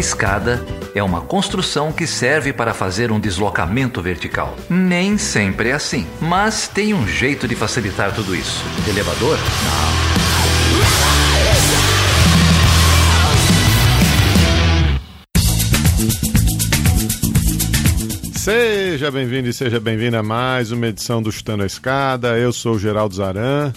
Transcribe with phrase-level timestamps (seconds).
[0.00, 4.56] escada é uma construção que serve para fazer um deslocamento vertical.
[4.68, 8.64] Nem sempre é assim, mas tem um jeito de facilitar tudo isso.
[8.88, 9.36] Elevador?
[9.36, 10.00] Não.
[18.36, 22.38] Seja bem-vindo e seja bem-vinda a mais uma edição do Chutando a Escada.
[22.38, 23.70] Eu sou o Geraldo Zaran.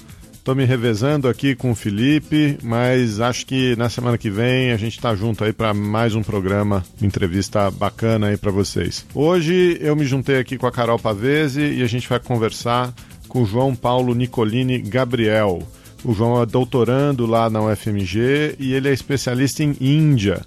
[0.44, 4.78] Estou me revezando aqui com o Felipe, mas acho que na semana que vem a
[4.78, 9.06] gente está junto aí para mais um programa, entrevista bacana aí para vocês.
[9.16, 12.94] Hoje eu me juntei aqui com a Carol Pavese e a gente vai conversar
[13.30, 15.66] com o João Paulo Nicolini Gabriel.
[16.04, 20.42] O João é doutorando lá na UFMG e ele é especialista em Índia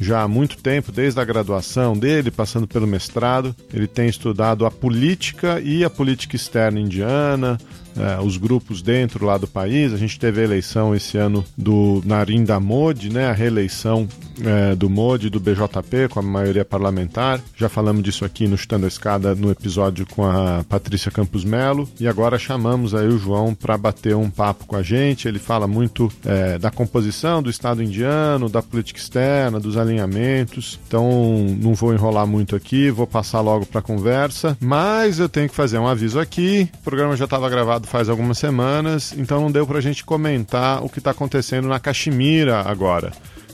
[0.00, 3.54] já há muito tempo, desde a graduação dele, passando pelo mestrado.
[3.72, 7.58] Ele tem estudado a política e a política externa indiana,
[7.96, 9.92] é, os grupos dentro lá do país.
[9.92, 14.08] A gente teve a eleição esse ano do Narendra Modi, né, a reeleição
[14.44, 17.40] é, do Modi do BJP com a maioria parlamentar.
[17.56, 21.88] Já falamos disso aqui no Chutando a Escada no episódio com a Patrícia Campos Melo
[22.00, 25.28] e agora chamamos aí o João para bater um papo com a gente.
[25.28, 30.78] Ele fala muito é, da composição do Estado indiano, da política externa, dos alinhamentos.
[30.86, 34.56] Então não vou enrolar muito aqui, vou passar logo para a conversa.
[34.60, 36.68] Mas eu tenho que fazer um aviso aqui.
[36.80, 40.84] O programa já estava gravado faz algumas semanas, então não deu para a gente comentar
[40.84, 43.12] o que está acontecendo na Caxemira agora.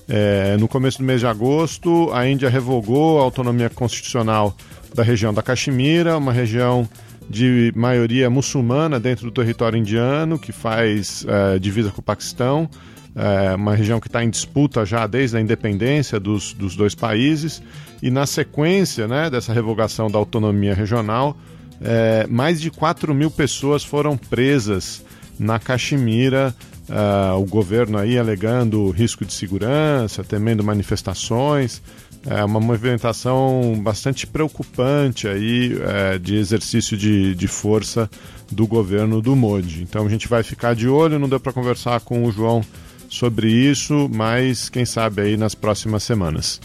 [0.08, 4.56] É, no começo do mês de agosto, a Índia revogou a autonomia constitucional
[4.94, 6.88] da região da Caxemira, uma região
[7.28, 12.70] de maioria muçulmana dentro do território indiano, que faz é, divisa com o Paquistão,
[13.14, 17.62] é, uma região que está em disputa já desde a independência dos, dos dois países,
[18.02, 21.36] e na sequência né, dessa revogação da autonomia regional,
[21.80, 25.02] é, mais de 4 mil pessoas foram presas
[25.38, 26.54] na Caxemira.
[26.88, 31.82] Uh, o governo aí alegando risco de segurança, temendo manifestações.
[32.26, 38.10] É uma movimentação bastante preocupante aí é, de exercício de, de força
[38.50, 39.82] do governo do Modi.
[39.82, 42.64] Então a gente vai ficar de olho, não deu para conversar com o João
[43.08, 46.60] sobre isso, mas quem sabe aí nas próximas semanas.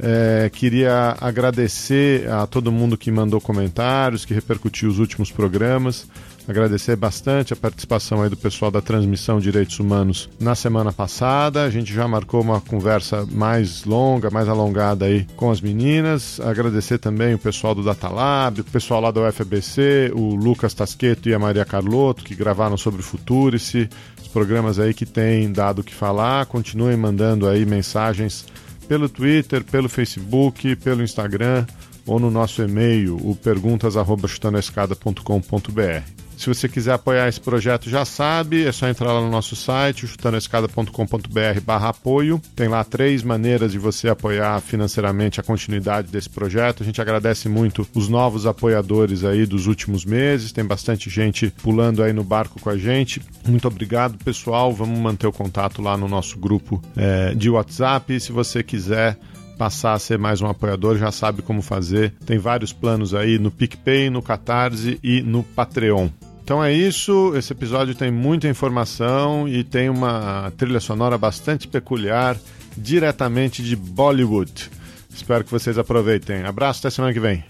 [0.00, 6.06] É, queria agradecer a todo mundo que mandou comentários, que repercutiu os últimos programas.
[6.48, 11.64] Agradecer bastante a participação aí do pessoal da transmissão Direitos Humanos na semana passada.
[11.64, 16.40] A gente já marcou uma conversa mais longa, mais alongada aí com as meninas.
[16.40, 21.34] Agradecer também o pessoal do Datalab, o pessoal lá da UFBC, o Lucas Tasqueto e
[21.34, 23.86] a Maria Carlotto, que gravaram sobre o Futurice,
[24.18, 26.46] os programas aí que têm dado o que falar.
[26.46, 28.46] Continuem mandando aí mensagens
[28.88, 31.66] pelo Twitter, pelo Facebook, pelo Instagram
[32.06, 36.17] ou no nosso e-mail, o perguntas@chutanoescada.com.br.
[36.38, 40.06] Se você quiser apoiar esse projeto, já sabe, é só entrar lá no nosso site,
[40.06, 42.40] chutanoescada.com.br barra apoio.
[42.54, 46.84] Tem lá três maneiras de você apoiar financeiramente a continuidade desse projeto.
[46.84, 50.52] A gente agradece muito os novos apoiadores aí dos últimos meses.
[50.52, 53.20] Tem bastante gente pulando aí no barco com a gente.
[53.44, 54.72] Muito obrigado, pessoal.
[54.72, 58.20] Vamos manter o contato lá no nosso grupo é, de WhatsApp.
[58.20, 59.18] Se você quiser
[59.58, 62.14] passar a ser mais um apoiador, já sabe como fazer.
[62.24, 66.08] Tem vários planos aí no PicPay, no Catarse e no Patreon.
[66.48, 72.38] Então é isso, esse episódio tem muita informação e tem uma trilha sonora bastante peculiar,
[72.74, 74.70] diretamente de Bollywood.
[75.14, 76.44] Espero que vocês aproveitem.
[76.44, 77.44] Abraço, até semana que vem.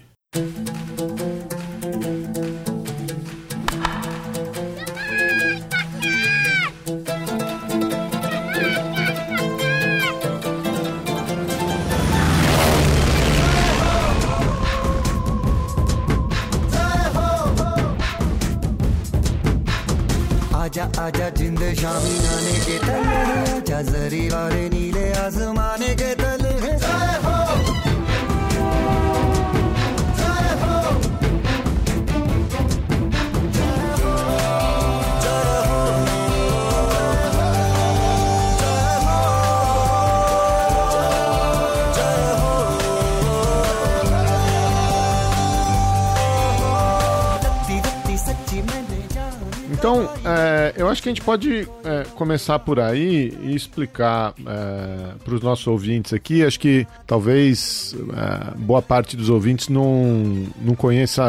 [50.79, 55.41] Eu acho que a gente pode é, começar por aí e explicar é, para os
[55.41, 56.43] nossos ouvintes aqui.
[56.43, 61.21] Acho que talvez é, boa parte dos ouvintes não, não conheça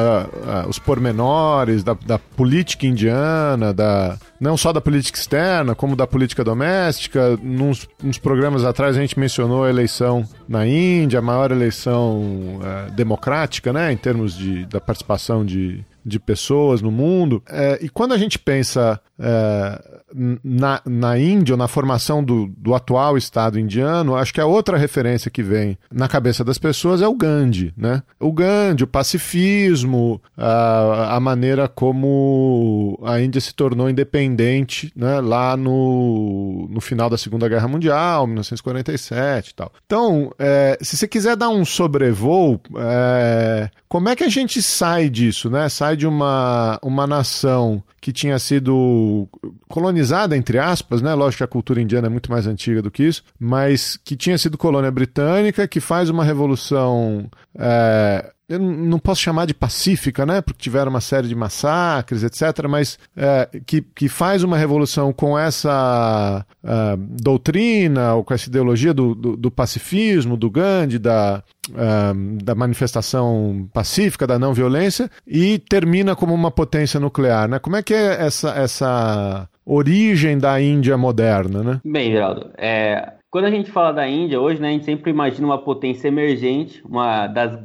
[0.64, 6.06] é, os pormenores da, da política indiana, da, não só da política externa, como da
[6.06, 7.36] política doméstica.
[7.42, 12.90] Nos, nos programas atrás a gente mencionou a eleição na Índia, a maior eleição é,
[12.92, 17.42] democrática, né, em termos de, da participação de, de pessoas no mundo.
[17.48, 22.74] É, e quando a gente pensa é, na, na Índia, ou na formação do, do
[22.74, 27.08] atual Estado indiano, acho que a outra referência que vem na cabeça das pessoas é
[27.08, 28.02] o Gandhi, né?
[28.18, 35.56] O Gandhi, o pacifismo, a, a maneira como a Índia se tornou independente né, lá
[35.56, 39.72] no, no final da Segunda Guerra Mundial, 1947 e tal.
[39.86, 45.08] Então, é, se você quiser dar um sobrevoo, é, como é que a gente sai
[45.08, 45.68] disso, né?
[45.68, 49.28] Sai de uma, uma nação que tinha sido
[49.68, 49.99] colonizada,
[50.34, 51.14] entre aspas, né?
[51.14, 54.38] Lógico que a cultura indiana é muito mais antiga do que isso, mas que tinha
[54.38, 57.28] sido colônia britânica, que faz uma revolução.
[57.58, 60.40] É, eu não posso chamar de pacífica, né?
[60.40, 65.38] Porque tiveram uma série de massacres, etc., mas é, que, que faz uma revolução com
[65.38, 72.42] essa uh, doutrina, ou com essa ideologia do, do, do pacifismo, do Gandhi, da, uh,
[72.42, 77.60] da manifestação pacífica, da não violência, e termina como uma potência nuclear, né?
[77.60, 81.80] Como é que é essa, essa origem da Índia moderna, né?
[81.84, 85.46] Bem, Geraldo, é, quando a gente fala da Índia hoje, né, a gente sempre imagina
[85.46, 87.56] uma potência emergente, uma das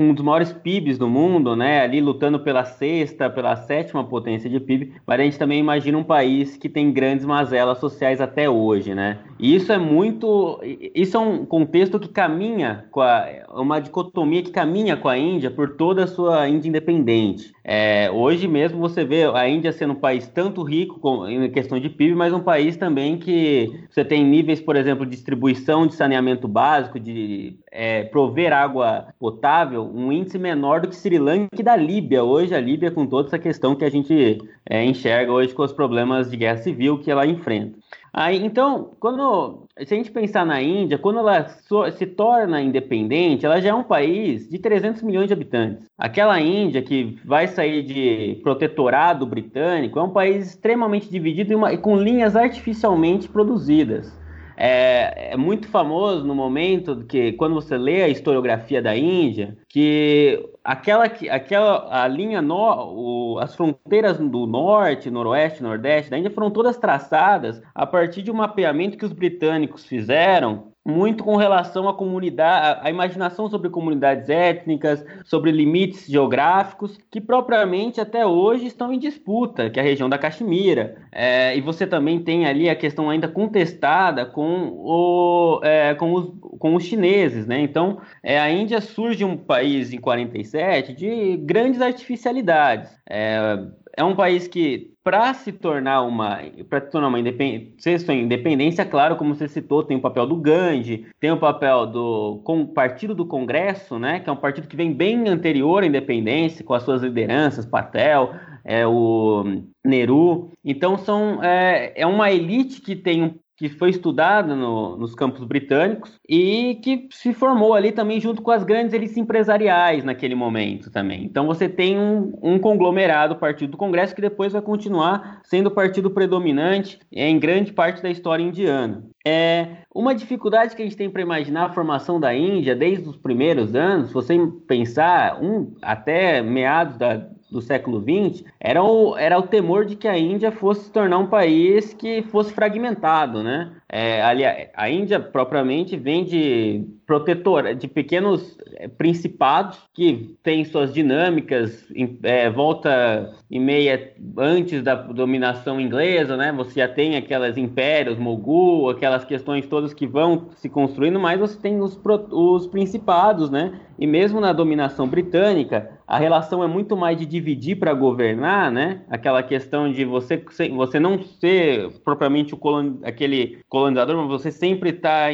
[0.00, 4.48] com um dos maiores PIBs do mundo, né, ali lutando pela sexta, pela sétima potência
[4.48, 8.48] de PIB, mas a gente também imagina um país que tem grandes mazelas sociais até
[8.48, 9.18] hoje, né?
[9.38, 10.58] E isso é muito,
[10.94, 15.50] isso é um contexto que caminha com a, uma dicotomia que caminha com a Índia
[15.50, 17.52] por toda a sua Índia independente.
[17.62, 21.78] É, hoje mesmo você vê a Índia sendo um país tanto rico com, em questão
[21.78, 25.94] de PIB, mas um país também que você tem níveis, por exemplo, de distribuição de
[25.94, 31.62] saneamento básico, de é, prover água potável, um índice menor do que Sri Lanka e
[31.62, 32.24] da Líbia.
[32.24, 34.38] Hoje, a Líbia, com toda essa questão que a gente
[34.68, 37.78] é, enxerga hoje com os problemas de guerra civil que ela enfrenta.
[38.12, 43.60] Aí, então, quando se a gente pensar na Índia, quando ela se torna independente, ela
[43.60, 45.86] já é um país de 300 milhões de habitantes.
[45.96, 51.72] Aquela Índia que vai sair de protetorado britânico é um país extremamente dividido e, uma,
[51.72, 54.19] e com linhas artificialmente produzidas
[54.62, 60.38] é, é, muito famoso no momento que quando você lê a historiografia da Índia, que
[60.62, 66.50] aquela, aquela a linha no, o, as fronteiras do norte, noroeste, nordeste da Índia foram
[66.50, 71.94] todas traçadas a partir de um mapeamento que os britânicos fizeram muito com relação à
[71.94, 78.98] comunidade, à imaginação sobre comunidades étnicas, sobre limites geográficos, que propriamente até hoje estão em
[78.98, 80.96] disputa, que é a região da Caxemira.
[81.12, 86.32] É, e você também tem ali a questão ainda contestada com, o, é, com, os,
[86.58, 87.60] com os chineses, né?
[87.60, 92.90] Então, é, a Índia surge um país em 47 de grandes artificialidades.
[93.08, 93.58] É,
[93.96, 99.34] é um país que, para se tornar uma, para tornar uma independência, independência, claro, como
[99.34, 103.98] você citou, tem o papel do Gandhi, tem o papel do com, Partido do Congresso,
[103.98, 107.64] né, que é um partido que vem bem anterior à independência, com as suas lideranças,
[107.64, 110.50] Patel, é o Nehru.
[110.64, 116.18] Então são é, é uma elite que tem que foi estudada no, nos campos britânicos
[116.26, 121.24] e que se formou ali também junto com as grandes elites empresariais naquele momento também.
[121.24, 125.70] Então você tem um, um conglomerado, Partido do Congresso, que depois vai continuar sendo o
[125.70, 129.04] partido predominante em grande parte da história indiana.
[129.26, 133.18] É uma dificuldade que a gente tem para imaginar a formação da Índia desde os
[133.18, 139.38] primeiros anos, se você pensar um, até meados da, do século XX era o, era
[139.38, 143.72] o temor de que a Índia fosse se tornar um país que fosse fragmentado, né?
[143.88, 150.94] É, ali, a Índia propriamente vem de protetora, de pequenos é, principados que têm suas
[150.94, 151.88] dinâmicas
[152.22, 156.52] é, volta e meia antes da dominação inglesa, né?
[156.52, 161.58] Você já tem aquelas impérios, Mogul, aquelas questões todas que vão se construindo, mas você
[161.58, 161.98] tem os,
[162.30, 163.80] os principados, né?
[163.98, 169.02] E mesmo na dominação britânica, a relação é muito mais de dividir para governar, né?
[169.08, 175.28] Aquela questão de você, você não ser propriamente colon, aquele colonizador, mas você sempre está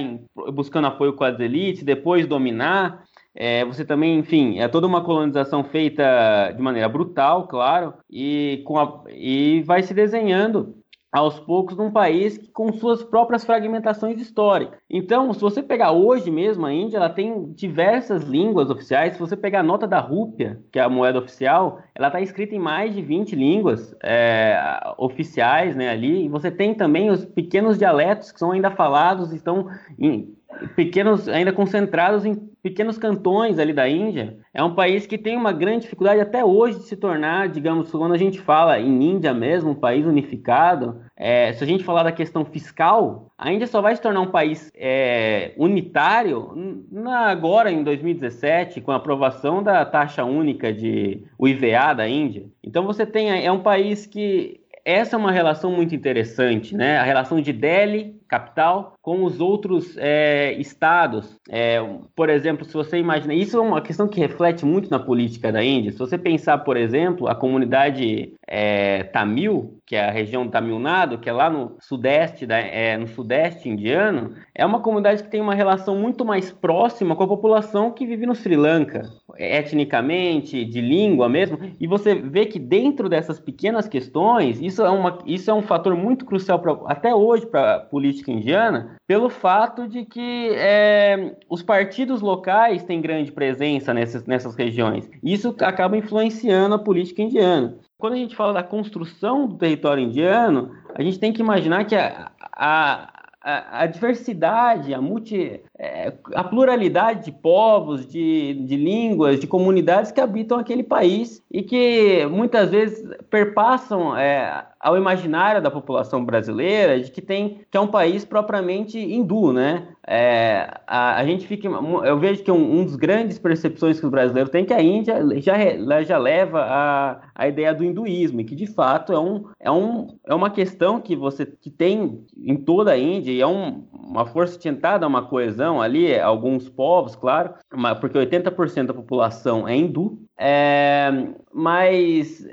[0.53, 3.05] buscando apoio com as elites, depois dominar.
[3.35, 8.79] É, você também, enfim, é toda uma colonização feita de maneira brutal, claro, e, com
[8.79, 10.75] a, e vai se desenhando
[11.17, 14.79] aos poucos num país com suas próprias fragmentações históricas.
[14.89, 19.15] Então, se você pegar hoje mesmo a Índia, ela tem diversas línguas oficiais.
[19.15, 22.55] Se você pegar a nota da rúpia, que é a moeda oficial, ela está escrita
[22.55, 24.61] em mais de 20 línguas é,
[24.99, 26.27] oficiais né, ali.
[26.27, 30.36] E você tem também os pequenos dialetos que são ainda falados, estão em,
[30.75, 34.39] pequenos, ainda concentrados em pequenos cantões ali da Índia.
[34.53, 38.13] É um país que tem uma grande dificuldade até hoje de se tornar, digamos, quando
[38.13, 42.11] a gente fala em Índia mesmo, um país unificado, é, se a gente falar da
[42.11, 47.85] questão fiscal, a Índia só vai se tornar um país é, unitário na, agora em
[47.85, 52.47] 2017, com a aprovação da taxa única de o IVA da Índia.
[52.65, 56.97] Então você tem é um país que essa é uma relação muito interessante, né?
[56.99, 61.39] A relação de Delhi, capital, com os outros é, estados.
[61.49, 61.79] É,
[62.17, 65.63] por exemplo, se você imagina, isso é uma questão que reflete muito na política da
[65.63, 65.93] Índia.
[65.93, 70.81] Se você pensar, por exemplo, a comunidade é, Tamil, que é a região do Tamil
[70.81, 75.31] Nadu, que é lá no sudeste, da, é, no sudeste indiano, é uma comunidade que
[75.31, 79.03] tem uma relação muito mais próxima com a população que vive no Sri Lanka,
[79.39, 81.59] etnicamente, de língua mesmo.
[81.79, 85.95] E você vê que dentro dessas pequenas questões, isso é, uma, isso é um fator
[85.95, 91.63] muito crucial pra, até hoje para a política indiana, pelo fato de que é, os
[91.63, 95.09] partidos locais têm grande presença nessas, nessas regiões.
[95.23, 97.77] Isso acaba influenciando a política indiana.
[97.99, 101.95] Quando a gente fala da construção do território indiano, a gente tem que imaginar que
[101.95, 103.11] a, a,
[103.43, 110.11] a, a diversidade, a, multi, é, a pluralidade de povos, de, de línguas, de comunidades
[110.11, 117.01] que habitam aquele país e que muitas vezes perpassam é, ao imaginário da população brasileira
[117.01, 119.89] de que tem que é um país propriamente hindu, né?
[120.07, 124.11] É, a, a, gente fica, eu vejo que um, um, dos grandes percepções que o
[124.11, 125.57] brasileiro tem é que a Índia já,
[126.05, 130.17] já leva a, a ideia do hinduísmo e que de fato é, um, é, um,
[130.25, 134.25] é uma questão que você que tem em toda a Índia e é um, uma
[134.25, 137.55] força tentada uma coesão ali, alguns povos, claro,
[138.01, 141.11] porque 80% da população é hindu, é,
[141.53, 142.47] mas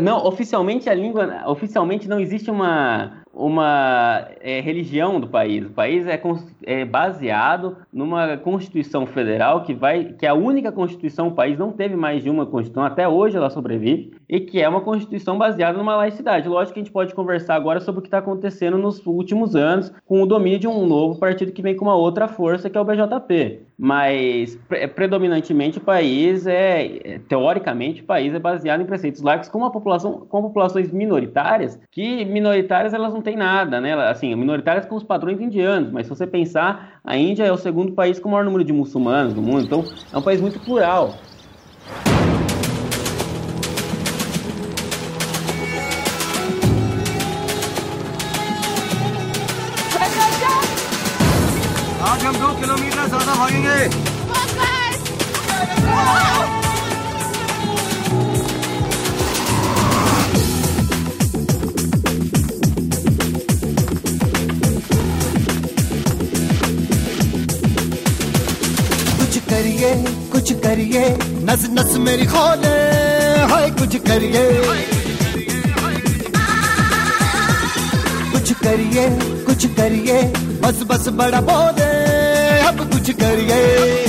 [0.00, 5.64] não, oficialmente a língua, oficialmente não existe uma, uma é, religião do país.
[5.64, 6.20] O país é,
[6.64, 11.28] é, baseado numa Constituição Federal que vai, que é a única Constituição.
[11.28, 14.68] O país não teve mais de uma Constituição até hoje, ela sobrevive e que é
[14.68, 16.48] uma Constituição baseada numa laicidade.
[16.48, 19.92] Lógico que a gente pode conversar agora sobre o que está acontecendo nos últimos anos
[20.04, 22.80] com o domínio de um novo partido que vem com uma outra força que é
[22.80, 23.62] o BJP.
[23.78, 24.58] Mas
[24.94, 30.26] predominantemente o país é, teoricamente, o país é baseado em preceitos laicos com uma população,
[30.28, 33.94] com populações minoritárias que minoritárias elas não tem nada, né?
[33.94, 37.92] Assim, minoritárias com os padrões indianos, mas se você pensar, a Índia é o segundo
[37.92, 41.14] país com o maior número de muçulmanos no mundo, então é um país muito plural.
[53.68, 55.18] ज़्यादा भागेंगे
[69.48, 69.92] करिए,
[70.32, 71.04] कुछ करिए,
[71.48, 72.74] नस नस मेरी खोले,
[73.52, 74.44] हाय कुछ करिए।
[78.32, 79.08] कुछ करिए
[79.46, 80.22] कुछ करिए,
[80.62, 81.97] बस बस बड़ा बोले।
[82.67, 84.03] अब कुछ करिए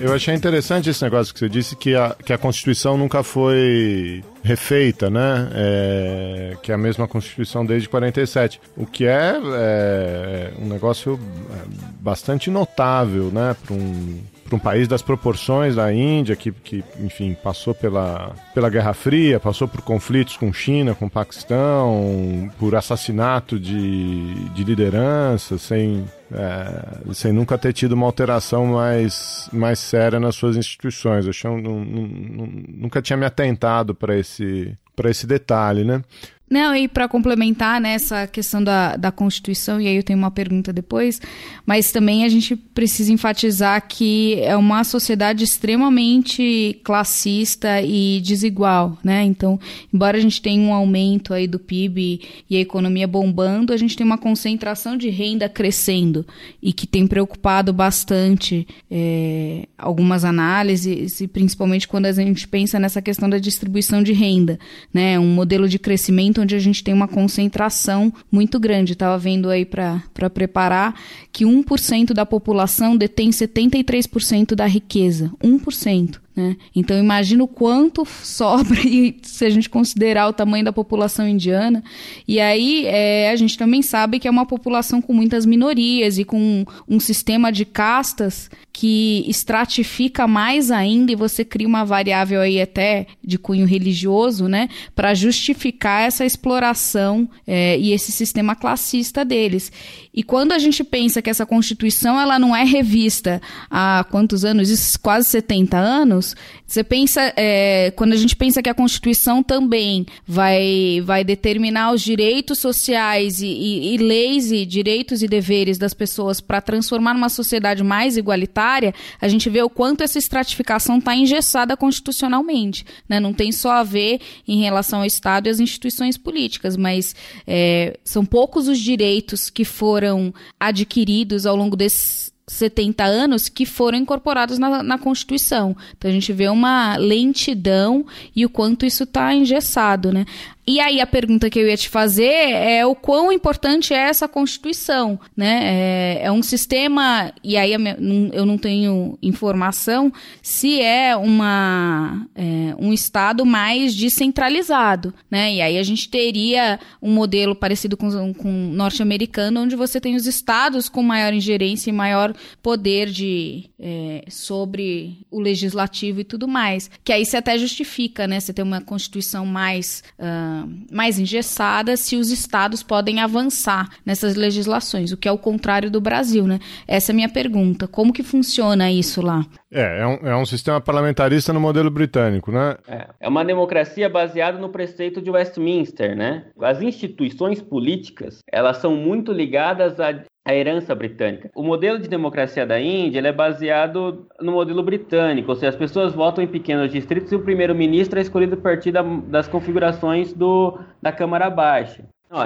[0.00, 4.24] Eu achei interessante esse negócio que você disse, que a, que a Constituição nunca foi
[4.42, 5.50] refeita, né?
[5.52, 8.62] É, que é a mesma Constituição desde 47.
[8.78, 11.20] O que é, é um negócio
[11.52, 11.56] é,
[12.00, 13.54] bastante notável, né?
[13.62, 18.69] Para um para um país das proporções da Índia, que, que, enfim, passou pela, pela
[18.69, 26.05] Guerra Fria, passou por conflitos com China, com Paquistão, por assassinato de, de lideranças, sem,
[26.31, 31.25] é, sem nunca ter tido uma alteração mais, mais séria nas suas instituições.
[31.25, 36.03] Eu nunca tinha me atentado para esse, esse detalhe, né?
[36.47, 40.29] Não, e para complementar nessa né, questão da, da Constituição, e aí eu tenho uma
[40.29, 41.19] pergunta depois,
[41.65, 49.23] mas também a gente precisa enfatizar que é uma sociedade extremamente classista e desigual, né?
[49.23, 49.59] Então,
[49.91, 53.97] embora a gente tenha um aumento aí do PIB e a economia bombando, a gente
[53.97, 56.23] tem uma concentração de renda crescendo
[56.61, 63.01] e que tem preocupado bastante é, algumas análises, e principalmente quando a gente pensa nessa
[63.01, 64.59] questão da distribuição de renda,
[64.93, 65.17] né?
[65.17, 68.93] Um modelo de crescimento momento onde a gente tem uma concentração muito grande.
[68.93, 70.99] Estava vendo aí para preparar
[71.31, 75.31] que 1% da população detém 73% da riqueza.
[75.43, 76.24] 1%.
[76.35, 76.57] Né?
[76.75, 78.77] Então imagina o quanto sobra
[79.23, 81.83] se a gente considerar o tamanho da população indiana.
[82.27, 86.25] E aí é, a gente também sabe que é uma população com muitas minorias e
[86.25, 92.41] com um, um sistema de castas que estratifica mais ainda e você cria uma variável
[92.41, 99.23] aí até de cunho religioso, né, para justificar essa exploração é, e esse sistema classista
[99.23, 99.71] deles.
[100.15, 104.69] E quando a gente pensa que essa Constituição ela não é revista há quantos anos?
[104.69, 106.35] Isso, quase 70 anos anos,
[106.67, 112.01] você pensa, é, quando a gente pensa que a Constituição também vai, vai determinar os
[112.01, 117.29] direitos sociais e, e, e leis e direitos e deveres das pessoas para transformar numa
[117.29, 122.85] sociedade mais igualitária, a gente vê o quanto essa estratificação está engessada constitucionalmente.
[123.07, 123.19] Né?
[123.19, 127.97] Não tem só a ver em relação ao Estado e às instituições políticas, mas é,
[128.03, 134.59] são poucos os direitos que foram adquiridos ao longo desses 70 anos que foram incorporados
[134.59, 135.75] na, na Constituição.
[135.97, 140.25] Então a gente vê uma lentidão e o quanto isso está engessado, né?
[140.67, 144.27] E aí a pergunta que eu ia te fazer é o quão importante é essa
[144.27, 145.59] Constituição, né?
[145.63, 152.91] É, é um sistema, e aí eu não tenho informação se é, uma, é, um
[152.91, 155.53] Estado mais descentralizado, né?
[155.53, 160.15] E aí a gente teria um modelo parecido com, com o norte-americano, onde você tem
[160.15, 166.47] os estados com maior ingerência e maior poder de, é, sobre o legislativo e tudo
[166.47, 166.89] mais.
[167.03, 168.39] Que aí você até justifica, né?
[168.39, 170.03] Você tem uma Constituição mais...
[170.17, 170.54] Uh,
[170.91, 176.01] mais engessada se os estados podem avançar nessas legislações, o que é o contrário do
[176.01, 176.59] Brasil, né?
[176.87, 177.87] Essa é a minha pergunta.
[177.87, 179.45] Como que funciona isso lá?
[179.75, 182.77] É, é um, é um sistema parlamentarista no modelo britânico, né?
[182.87, 186.45] É, é uma democracia baseada no preceito de Westminster, né?
[186.61, 190.13] As instituições políticas, elas são muito ligadas a
[190.45, 191.49] a herança britânica.
[191.55, 196.13] O modelo de democracia da Índia é baseado no modelo britânico, ou seja, as pessoas
[196.13, 200.77] votam em pequenos distritos e o primeiro-ministro é escolhido a partir da, das configurações do,
[201.01, 202.03] da Câmara Baixa.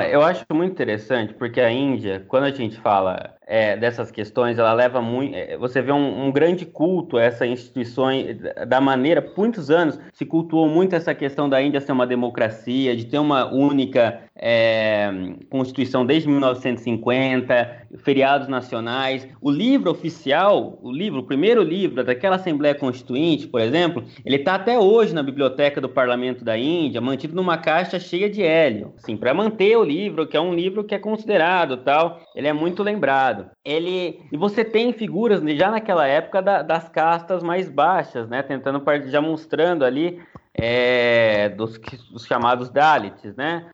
[0.10, 4.72] eu acho muito interessante porque a Índia, quando a gente fala é, dessas questões, ela
[4.74, 5.36] leva muito.
[5.36, 8.38] É, você vê um, um, grande culto a essas instituições,
[8.68, 12.96] da maneira, por muitos anos, se cultuou muito essa questão da Índia ser uma democracia,
[12.96, 15.12] de ter uma única é,
[15.50, 19.28] Constituição desde 1950, feriados nacionais.
[19.42, 24.56] O livro oficial, o livro, o primeiro livro daquela Assembleia Constituinte, por exemplo, ele está
[24.56, 29.18] até hoje na biblioteca do Parlamento da Índia, mantido numa caixa cheia de hélio, assim,
[29.18, 32.84] para manter o livro, que é um livro que é considerado tal, ele é muito
[32.84, 33.39] lembrado.
[33.64, 38.42] Ele e você tem figuras já naquela época da, das castas mais baixas, né?
[38.42, 40.20] Tentando já mostrando ali
[40.54, 41.80] é, dos,
[42.12, 43.68] dos, chamados Dalits, né?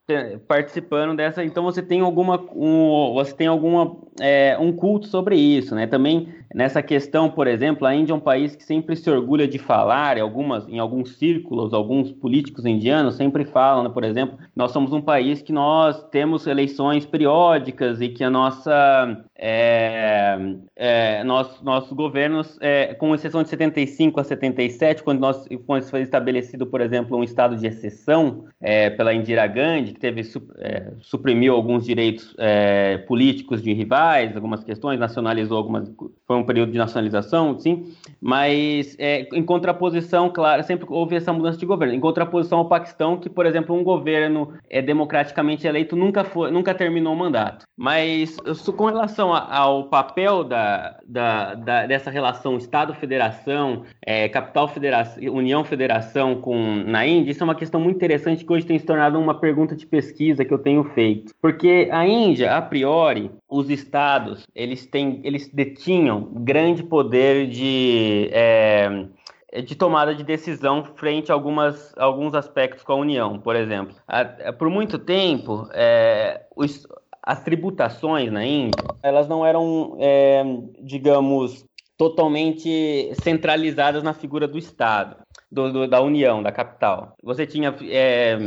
[0.48, 5.74] Participando dessa, então você tem alguma, um, você tem alguma é, um culto sobre isso,
[5.74, 5.88] né?
[5.88, 9.60] Também nessa questão, por exemplo, a Índia é um país que sempre se orgulha de
[9.60, 13.90] falar, em algumas, em alguns círculos, alguns políticos indianos sempre falam, né?
[13.90, 19.26] por exemplo, nós somos um país que nós temos eleições periódicas e que a nossa
[19.38, 20.38] é,
[20.78, 26.66] é, nossos governos, é, com exceção de 75 a 77, quando nós quando foi estabelecido,
[26.66, 30.22] por exemplo, um estado de exceção é, pela Indira Gandhi, que teve
[30.60, 35.92] é, suprimiu alguns direitos é, políticos de rivais, algumas questões, nacionalizou algumas,
[36.26, 41.66] foi um período de nacionalização, sim, mas em contraposição, claro, sempre houve essa mudança de
[41.66, 41.94] governo.
[41.94, 46.74] Em contraposição ao Paquistão, que, por exemplo, um governo é democraticamente eleito nunca foi, nunca
[46.74, 47.66] terminou o mandato.
[47.78, 48.38] Mas
[48.76, 56.84] com relação relação ao papel da, da, da dessa relação Estado-Federação, é, Capital-Federação, União-Federação com
[56.86, 59.76] na Índia, isso é uma questão muito interessante que hoje tem se tornado uma pergunta
[59.76, 61.34] de pesquisa que eu tenho feito.
[61.42, 69.08] Porque a Índia, a priori, os estados, eles têm, eles detinham grande poder de é,
[69.66, 73.96] de tomada de decisão frente a algumas, alguns aspectos com a União, por exemplo.
[74.60, 76.86] por muito tempo, é, os,
[77.24, 80.44] as tributações na Índia, elas não eram, é,
[80.82, 81.64] digamos,
[81.98, 85.25] totalmente centralizadas na figura do Estado
[85.56, 87.16] do, do, da União, da capital.
[87.24, 88.38] Você tinha é,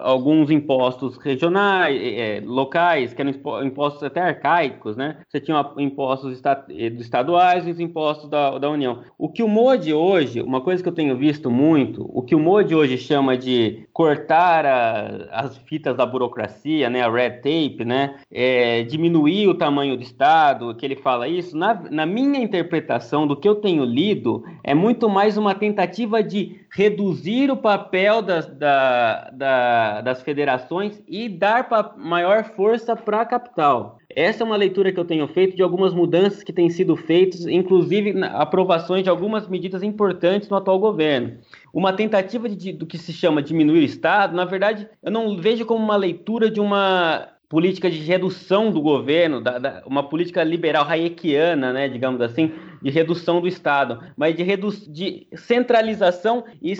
[0.00, 3.32] alguns impostos regionais, é, é locais, que eram
[3.64, 5.18] impostos até arcaicos, né?
[5.28, 6.40] Você tinha impostos
[6.78, 9.02] estaduais e os impostos da, da União.
[9.16, 12.38] O que o Modi hoje, uma coisa que eu tenho visto muito, o que o
[12.38, 17.02] Modi hoje chama de cortar a, as fitas da burocracia, né?
[17.02, 18.14] A red tape, né?
[18.30, 23.34] É, diminuir o tamanho do Estado, que ele fala isso, na, na minha interpretação do
[23.34, 29.30] que eu tenho lido, é muito mais uma tentativa de reduzir o papel das, da,
[29.32, 33.98] da, das federações e dar maior força para a capital.
[34.14, 37.46] Essa é uma leitura que eu tenho feito de algumas mudanças que têm sido feitas,
[37.46, 41.38] inclusive aprovações de algumas medidas importantes no atual governo.
[41.78, 45.64] Uma tentativa de, do que se chama diminuir o Estado, na verdade, eu não vejo
[45.64, 50.86] como uma leitura de uma política de redução do governo, da, da, uma política liberal
[50.86, 56.74] hayekiana, né, digamos assim, de redução do Estado, mas de, redu de centralização e,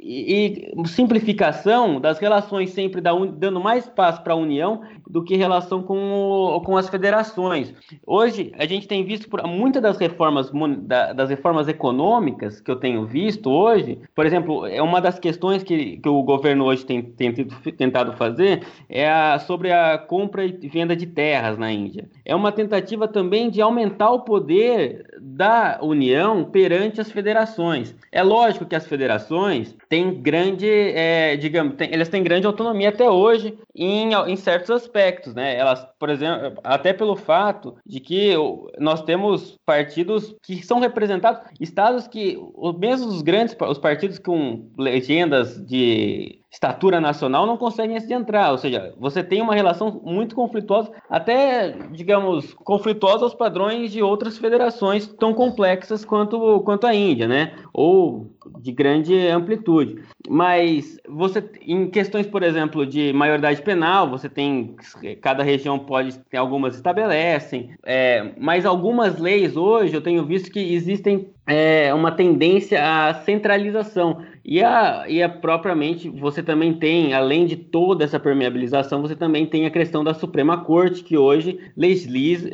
[0.00, 5.82] e, simplificação das relações sempre da dando mais espaço para a União do que relação
[5.82, 7.74] com, o, com as federações.
[8.06, 12.76] Hoje, a gente tem visto por muitas das reformas, da, das reformas econômicas que eu
[12.76, 17.02] tenho visto hoje, por exemplo, é uma das questões que, que o governo hoje tem,
[17.02, 22.08] tem tentado fazer é a, sobre a compra e venda de terras na Índia.
[22.24, 27.94] É uma tentativa também de aumentar o poder da União perante as federações.
[28.10, 33.08] É lógico que as federações têm grande, é, digamos, tem, elas têm grande autonomia até
[33.08, 35.56] hoje em, em certos aspectos, né?
[35.56, 38.34] Elas, por exemplo, até pelo fato de que
[38.78, 42.38] nós temos partidos que são representados, estados que,
[42.78, 48.56] mesmo os grandes, os partidos com legendas de estatura nacional não conseguem se entrar, ou
[48.56, 55.06] seja, você tem uma relação muito conflituosa, até, digamos, conflituosa aos padrões de outras federações
[55.06, 57.52] tão complexas quanto, quanto a Índia, né?
[57.74, 60.02] Ou de grande amplitude.
[60.28, 64.76] Mas você, em questões, por exemplo, de maioridade penal, você tem
[65.20, 70.74] cada região pode ter algumas estabelecem, é, mas algumas leis hoje eu tenho visto que
[70.74, 74.22] existem é, uma tendência à centralização.
[74.48, 79.44] E a, e a propriamente você também tem, além de toda essa permeabilização, você também
[79.44, 82.48] tem a questão da Suprema Corte, que hoje legisla,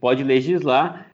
[0.00, 1.10] pode legislar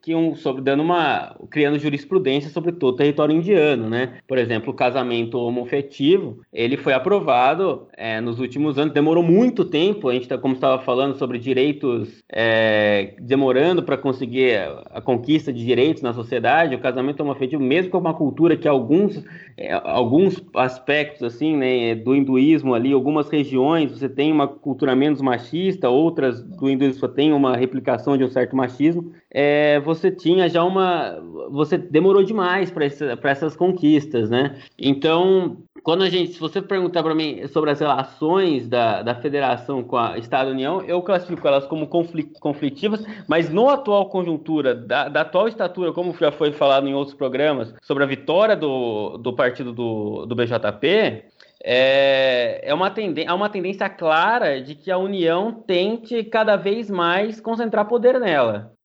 [0.00, 4.18] que um, sobre, dando uma, criando jurisprudência sobre todo o território indiano, né?
[4.26, 10.08] Por exemplo, o casamento homofetivo, ele foi aprovado é, nos últimos anos, demorou muito tempo,
[10.08, 14.58] a gente, tá, como estava falando sobre direitos, é, demorando para conseguir
[14.90, 19.24] a, conquista de direitos na sociedade, o casamento homofetivo, mesmo com uma cultura que alguns,
[19.56, 25.20] é, alguns aspectos, assim, né, do hinduísmo ali, algumas regiões, você tem uma cultura menos
[25.20, 30.48] machista, outras do hinduísmo só tem uma replicação de um certo machismo, é, você tinha
[30.48, 31.18] já uma.
[31.50, 34.56] Você demorou demais para essa, essas conquistas, né?
[34.78, 36.34] Então, quando a gente.
[36.34, 41.02] Se você perguntar para mim sobre as relações da, da federação com a Estado-União, eu
[41.02, 46.52] classifico elas como conflitivas, mas no atual conjuntura, da, da, atual estatura, como já foi
[46.52, 51.24] falado em outros programas, sobre a vitória do, do partido do, do BJP,
[51.64, 52.94] é, é uma
[53.26, 58.75] há uma tendência clara de que a União tente cada vez mais concentrar poder nela.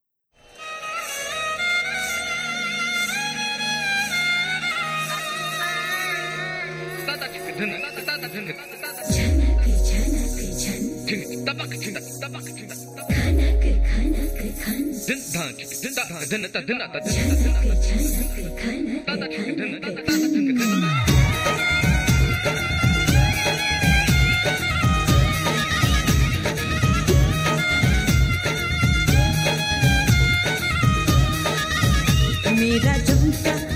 [32.61, 33.70] मेरा jhumka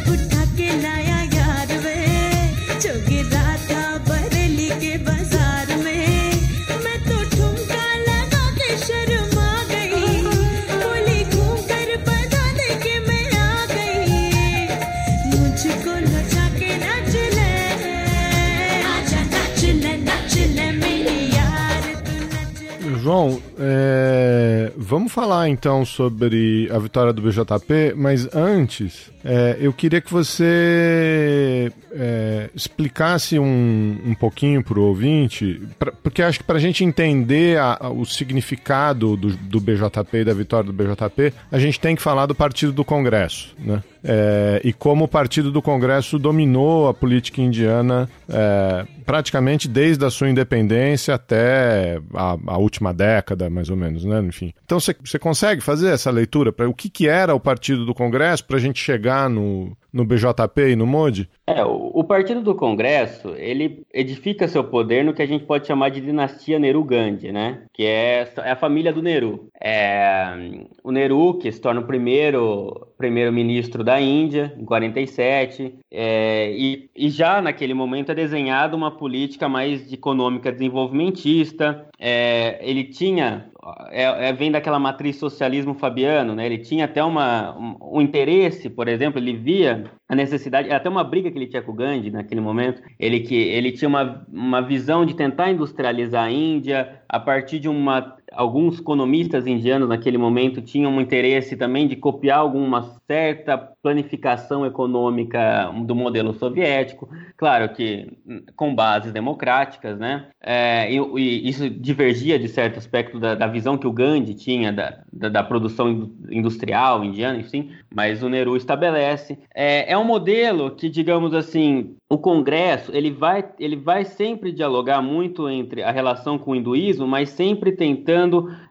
[24.86, 31.72] vamos falar então sobre a vitória do BJP, mas antes é, eu queria que você
[31.96, 36.84] é, explicasse um, um pouquinho para o ouvinte, pra, porque acho que para a gente
[36.84, 41.80] entender a, a, o significado do, do BJP e da vitória do BJP, a gente
[41.80, 43.82] tem que falar do Partido do Congresso, né?
[44.08, 50.12] É, e como o Partido do Congresso dominou a política indiana é, praticamente desde a
[50.12, 54.20] sua independência até a, a, última década, mais ou menos, né?
[54.20, 54.54] Enfim.
[54.64, 58.46] Então você consegue fazer essa leitura para o que, que era o Partido do Congresso
[58.46, 61.30] para a gente chegar no, no BJP e no MOD?
[61.48, 65.66] É, o, o, Partido do Congresso, ele edifica seu poder no que a gente pode
[65.66, 67.64] chamar de dinastia Nehru-Gandhi, né?
[67.74, 69.48] Que é, é, a família do Nehru.
[69.64, 76.90] É, o Nehru, que se torna o primeiro primeiro-ministro da Índia, em 47, é, e,
[76.96, 81.88] e, já naquele momento é desenhada uma política mais econômica desenvolvimentista.
[82.00, 83.50] É, ele tinha
[83.90, 86.46] é, é, vem daquela matriz socialismo fabiano, né?
[86.46, 91.04] Ele tinha até uma, um, um, interesse, por exemplo, ele via a necessidade, até uma
[91.04, 94.62] briga que ele tinha com o Gandhi naquele momento, ele que ele tinha uma, uma
[94.62, 100.62] visão de tentar industrializar a Índia a partir de uma alguns economistas indianos naquele momento
[100.62, 108.08] tinham um interesse também de copiar alguma certa planificação econômica do modelo soviético, claro que
[108.56, 110.28] com bases democráticas, né?
[110.42, 114.72] É, e, e, isso divergia de certo aspecto da, da visão que o Gandhi tinha
[114.72, 119.38] da, da, da, produção industrial indiana, enfim, mas o Nehru estabelece.
[119.54, 125.02] É, é um modelo que, digamos assim, o Congresso ele vai, ele vai sempre dialogar
[125.02, 128.25] muito entre a relação com o hinduísmo, mas sempre tentando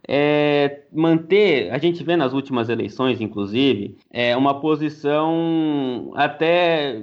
[0.07, 7.03] é, manter, a gente vê nas últimas eleições, inclusive, é, uma posição até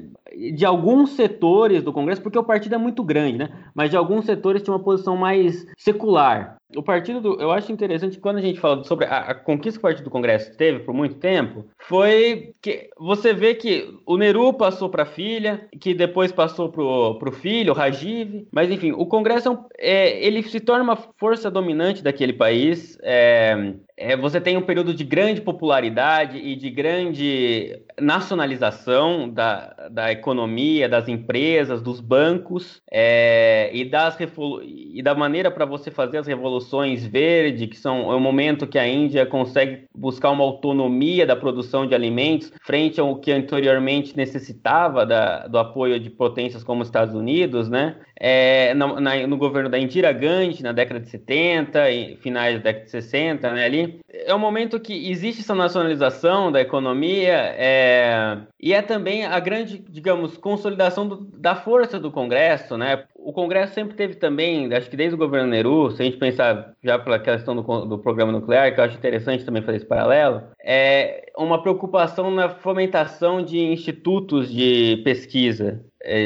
[0.54, 3.50] de alguns setores do Congresso, porque o partido é muito grande, né?
[3.76, 6.58] Mas de alguns setores tinha uma posição mais secular.
[6.76, 9.86] O partido do, eu acho interessante quando a gente fala sobre a, a, conquista que
[9.86, 14.54] o partido do Congresso teve por muito tempo, foi que você vê que o Neru
[14.54, 19.06] passou para a filha, que depois passou pro, pro filho, o Rajiv, mas enfim, o
[19.06, 22.98] Congresso é, é, ele se torna uma força dominante daquele país.
[23.04, 30.12] É, é, você tem um período de grande popularidade e de grande nacionalização da, da
[30.12, 34.18] economia, das empresas, dos bancos é, e, das,
[34.64, 36.61] e da maneira para você fazer as revoluções
[37.06, 41.86] verdes, que são é o momento que a Índia consegue buscar uma autonomia da produção
[41.86, 47.16] de alimentos frente ao que anteriormente necessitava da, do apoio de potências como os Estados
[47.16, 47.96] Unidos, né?
[48.24, 52.66] É, no, na, no governo da Indira Gandhi, na década de 70 e finais da
[52.66, 58.38] década de 60, né, ali, é um momento que existe essa nacionalização da economia é,
[58.62, 63.06] e é também a grande, digamos, consolidação do, da força do Congresso, né?
[63.16, 66.74] O Congresso sempre teve também, acho que desde o governo Nehru, se a gente pensar
[66.84, 70.44] já pela questão do, do programa nuclear, que eu acho interessante também fazer esse paralelo,
[70.64, 75.84] é uma preocupação na fomentação de institutos de pesquisa,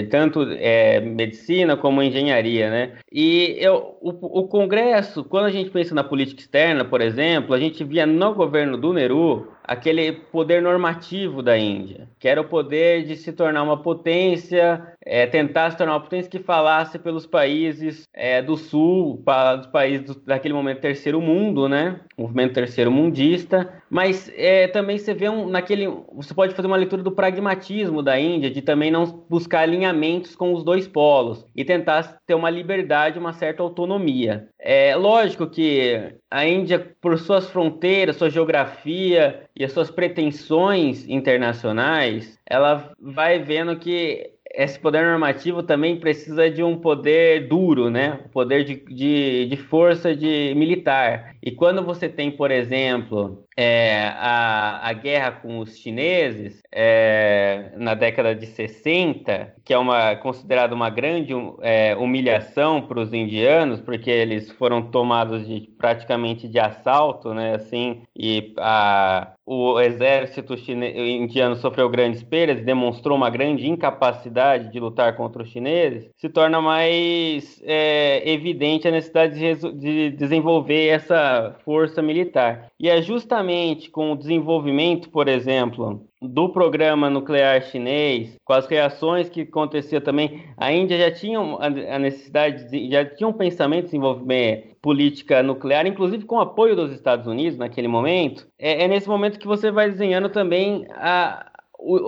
[0.09, 2.93] tanto é, medicina como engenharia, né?
[3.11, 7.59] E eu, o, o, Congresso, quando a gente pensa na política externa, por exemplo, a
[7.59, 13.03] gente via no governo do Nehru aquele poder normativo da Índia, que era o poder
[13.05, 18.03] de se tornar uma potência, é, tentar se tornar uma potência que falasse pelos países
[18.13, 21.99] é, do sul, para os países do, daquele momento terceiro mundo, né?
[22.17, 27.03] Movimento terceiro mundista, mas é, também você vê um, naquele, você pode fazer uma leitura
[27.03, 32.17] do pragmatismo da Índia, de também não buscar alinhamentos com os dois polos e tentar
[32.25, 34.47] ter uma liberdade, uma certa autonomia.
[34.59, 42.37] É lógico que a Índia, por suas fronteiras, sua geografia e as suas pretensões internacionais,
[42.45, 48.19] ela vai vendo que esse poder normativo também precisa de um poder duro, né?
[48.25, 51.34] O poder de, de, de força de militar.
[51.45, 57.93] E quando você tem, por exemplo, é, a, a guerra com os chineses é, na
[57.93, 64.09] década de 60, que é uma considerada uma grande é, humilhação para os indianos, porque
[64.09, 67.53] eles foram tomados de, praticamente de assalto, né?
[67.53, 75.15] Assim, e a, o exército indiano sofreu grandes perdas, demonstrou uma grande incapacidade de lutar
[75.15, 82.01] contra os chineses, se torna mais é, evidente a necessidade de, de desenvolver essa força
[82.01, 82.67] militar.
[82.79, 89.29] E é justamente com o desenvolvimento, por exemplo, do programa nuclear chinês, com as reações
[89.29, 93.91] que acontecia também, a Índia já tinha a necessidade, de, já tinha um pensamento de
[93.91, 98.47] desenvolver política nuclear, inclusive com apoio dos Estados Unidos naquele momento.
[98.57, 101.51] É, é nesse momento que você vai desenhando também a,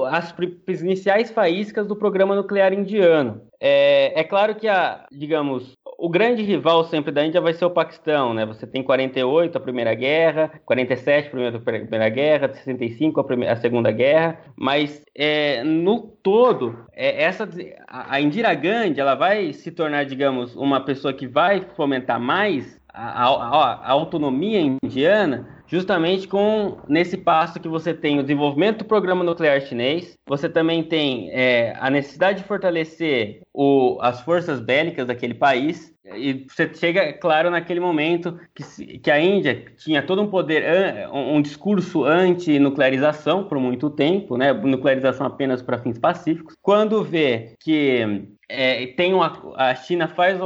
[0.10, 0.34] as
[0.82, 3.42] iniciais faíscas do programa nuclear indiano.
[3.60, 7.72] É, é claro que a, digamos, o grande rival sempre da Índia vai ser o
[7.72, 8.46] Paquistão, né?
[8.46, 13.92] Você tem 48 a Primeira Guerra, 47 a Primeira, Guerra, 65 a, primeira, a Segunda
[13.92, 17.50] Guerra, mas é, no todo, é, essa
[17.88, 22.80] a, a Indira Gandhi ela vai se tornar, digamos, uma pessoa que vai fomentar mais
[22.94, 28.86] a, a, a autonomia indiana justamente com nesse passo que você tem o desenvolvimento do
[28.86, 35.08] programa nuclear chinês, você também tem é, a necessidade de fortalecer o, as forças bélicas
[35.08, 40.28] daquele país, e você chega, claro, naquele momento que, que a Índia tinha todo um
[40.28, 44.54] poder, um, um discurso anti-nuclearização por muito tempo, né?
[44.54, 50.40] nuclearização apenas para fins pacíficos, quando vê que é, tem uma, a China faz,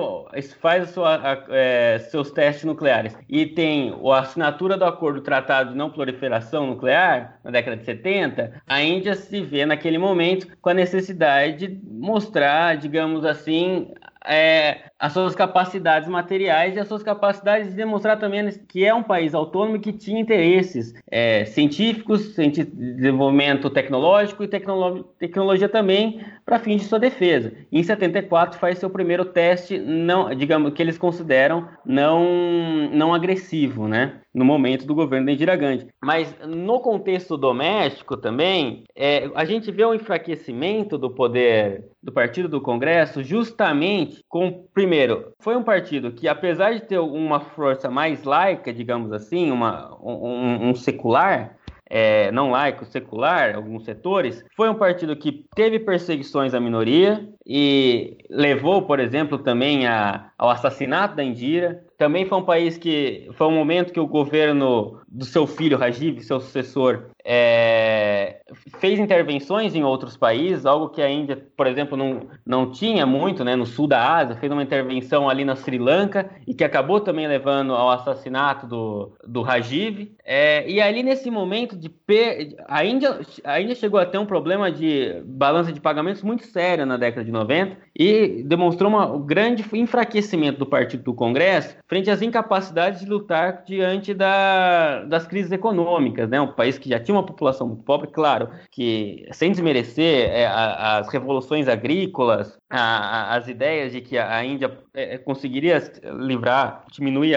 [0.59, 3.15] faz sua, a, é, seus testes nucleares.
[3.29, 8.61] E tem a assinatura do acordo tratado de não proliferação nuclear na década de 70,
[8.67, 13.93] a Índia se vê naquele momento com a necessidade de mostrar, digamos assim,
[14.25, 19.01] é, as suas capacidades materiais e as suas capacidades de demonstrar também que é um
[19.01, 26.81] país autônomo que tinha interesses é, científicos, desenvolvimento tecnológico e tecnolo tecnologia também para fins
[26.81, 27.51] de sua defesa.
[27.71, 34.21] Em 74 faz seu primeiro teste, não, digamos que eles consideram não, não agressivo, né?
[34.33, 35.87] no momento do governo da Indira Gandhi.
[36.01, 42.47] Mas no contexto doméstico também, é, a gente vê um enfraquecimento do poder do partido
[42.47, 48.25] do Congresso justamente com, primeiro, foi um partido que apesar de ter uma força mais
[48.25, 51.55] laica, digamos assim, uma, um, um secular,
[51.89, 58.17] é, não laico, secular, alguns setores, foi um partido que teve perseguições à minoria e
[58.29, 63.47] levou, por exemplo, também a, ao assassinato da Indira, também foi um país que foi
[63.47, 68.41] um momento que o governo do seu filho Rajiv, seu sucessor, é,
[68.81, 73.45] fez intervenções em outros países, algo que a Índia, por exemplo, não, não tinha muito,
[73.45, 76.99] né, no sul da Ásia, fez uma intervenção ali na Sri Lanka e que acabou
[76.99, 80.11] também levando ao assassinato do, do Rajiv.
[80.25, 82.53] É, e ali nesse momento de per...
[82.67, 86.85] a Índia, a Índia chegou a ter um problema de balança de pagamentos muito sério
[86.85, 92.21] na década de 90 e demonstrou um grande enfraquecimento do partido do Congresso frente às
[92.21, 96.41] incapacidades de lutar diante da, das crises econômicas, né?
[96.41, 100.97] Um país que já tinha uma população muito pobre, claro, que sem desmerecer é, a,
[100.99, 105.81] as revoluções agrícolas, a, a, as ideias de que a Índia é, conseguiria
[106.17, 107.35] livrar, diminuir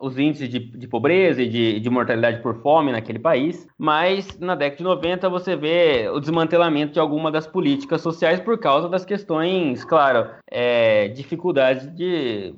[0.00, 4.54] os índices de, de pobreza e de, de, mortalidade por fome naquele país, mas na
[4.54, 9.04] década de 90 você vê o desmantelamento de alguma das políticas sociais por causa das
[9.04, 12.54] questões, claro, é, dificuldades de,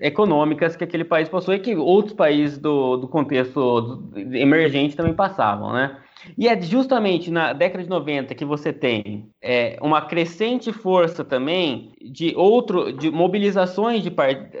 [0.00, 5.72] econômicas que aquele país possui e que outros países do, do contexto emergente também passavam,
[5.72, 5.96] né?
[6.36, 11.92] E é justamente na década de 90 que você tem é, uma crescente força também
[12.00, 14.10] de outro de mobilizações de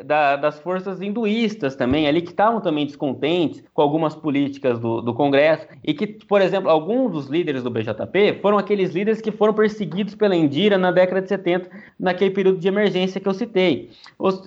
[0.04, 5.14] da, das forças hinduístas também ali que estavam também descontentes com algumas políticas do, do
[5.14, 9.54] Congresso e que, por exemplo, alguns dos líderes do BJP foram aqueles líderes que foram
[9.54, 13.90] perseguidos pela Indira na década de 70, naquele período de emergência que eu citei.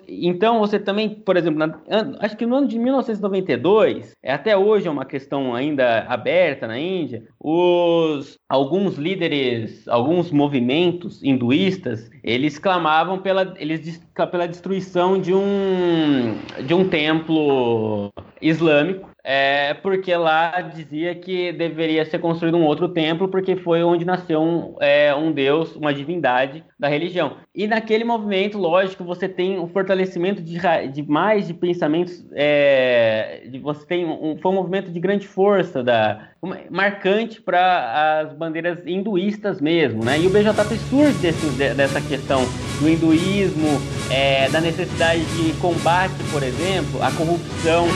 [0.08, 1.80] Então, você também, por exemplo, na,
[2.20, 6.80] acho que no ano de 1992, é, até hoje é uma questão ainda aberta na
[6.80, 16.38] Índia, os, alguns líderes, alguns movimentos hinduístas, eles clamavam pela, eles, pela destruição de um,
[16.66, 23.30] de um templo islâmico é porque lá dizia que deveria ser construído um outro templo,
[23.30, 27.38] porque foi onde nasceu um, é, um deus, uma divindade da religião.
[27.56, 30.60] E naquele movimento, lógico, você tem um fortalecimento de,
[30.92, 35.82] de mais de pensamentos, é, de, você tem um, foi um movimento de grande força,
[35.82, 36.28] da,
[36.70, 40.20] marcante para as bandeiras hinduístas mesmo, né?
[40.20, 42.42] E o BJP surge desse, dessa questão
[42.82, 43.80] do hinduísmo,
[44.12, 47.88] é, da necessidade de combate, por exemplo, à corrupção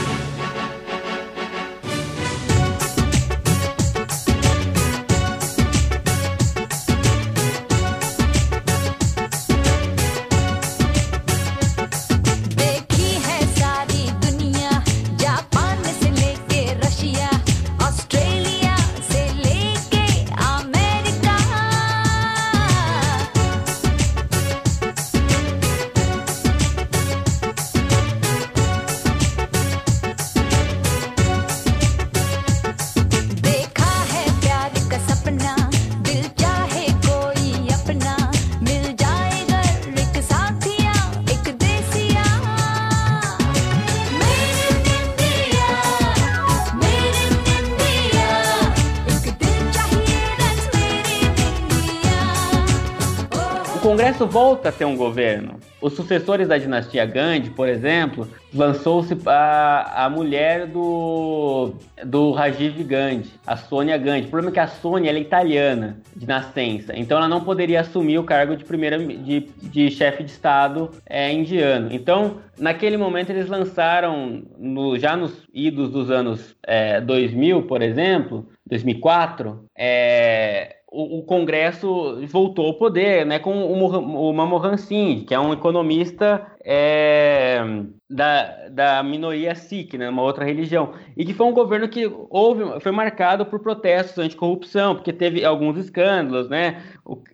[54.26, 55.60] Volta a ter um governo.
[55.80, 61.72] Os sucessores da dinastia Gandhi, por exemplo, lançou-se a, a mulher do,
[62.04, 64.26] do Rajiv Gandhi, a Sônia Gandhi.
[64.26, 68.18] O problema é que a Sônia é italiana de nascença, então ela não poderia assumir
[68.18, 71.88] o cargo de primeira de, de chefe de Estado é, indiano.
[71.92, 78.48] Então, naquele momento, eles lançaram, no, já nos idos dos anos é, 2000, por exemplo,
[78.66, 85.34] 2004, é, o, o, Congresso voltou ao poder, né, com o, o Manmohan Singh, que
[85.34, 87.60] é um economista é,
[88.08, 92.80] da, da minoria Sikh, né, uma outra religião, e que foi um governo que houve,
[92.80, 96.82] foi marcado por protestos anticorrupção, porque teve alguns escândalos, né,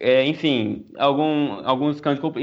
[0.01, 2.35] é, enfim, algum, alguns escândalos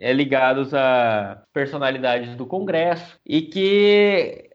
[0.00, 4.50] é, ligados a personalidades do Congresso, e que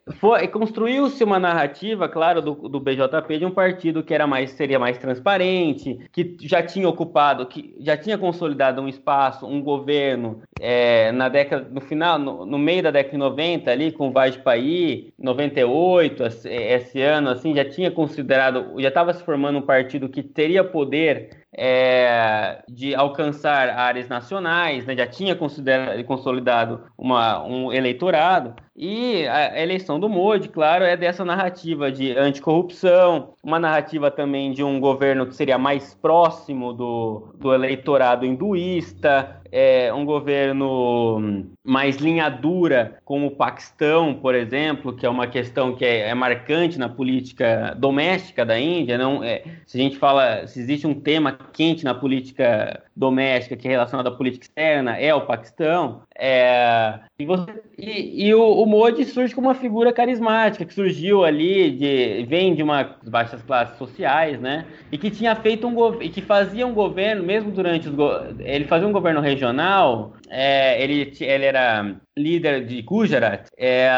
[0.52, 4.98] construiu-se uma narrativa, claro, do, do, BJP de um partido que era mais seria mais
[4.98, 11.30] transparente, que já tinha ocupado, que já tinha consolidado um espaço, um governo é, na
[11.30, 16.24] década, no final, no, no, meio da década de 90 ali com o Vajpayee, 98,
[16.46, 21.41] esse ano assim, já tinha considerado, já estava se formando um partido que teria poder
[21.54, 30.00] é, de alcançar áreas nacionais, né, já tinha consolidado uma, um eleitorado, e a eleição
[30.00, 35.36] do Modi, claro, é dessa narrativa de anticorrupção, uma narrativa também de um governo que
[35.36, 43.36] seria mais próximo do, do eleitorado hinduísta, é, um governo mais linha dura, como o
[43.36, 48.58] Paquistão, por exemplo, que é uma questão que é, é marcante na política doméstica da
[48.60, 48.98] Índia.
[48.98, 53.68] Não, é, se a gente fala, se existe um tema quente na política doméstica que
[53.68, 56.04] é relacionado à política externa, é o Paquistão.
[56.16, 61.26] É, e, você, e, e o, o, Modi surge como uma figura carismática, que surgiu
[61.26, 64.68] ali, de, vem de uma baixas classes sociais, né?
[64.92, 67.96] E que tinha feito um e que fazia um governo, mesmo durante os
[68.40, 73.90] ele fazia um governo regional, é, ele, ele era líder de Gujarat, é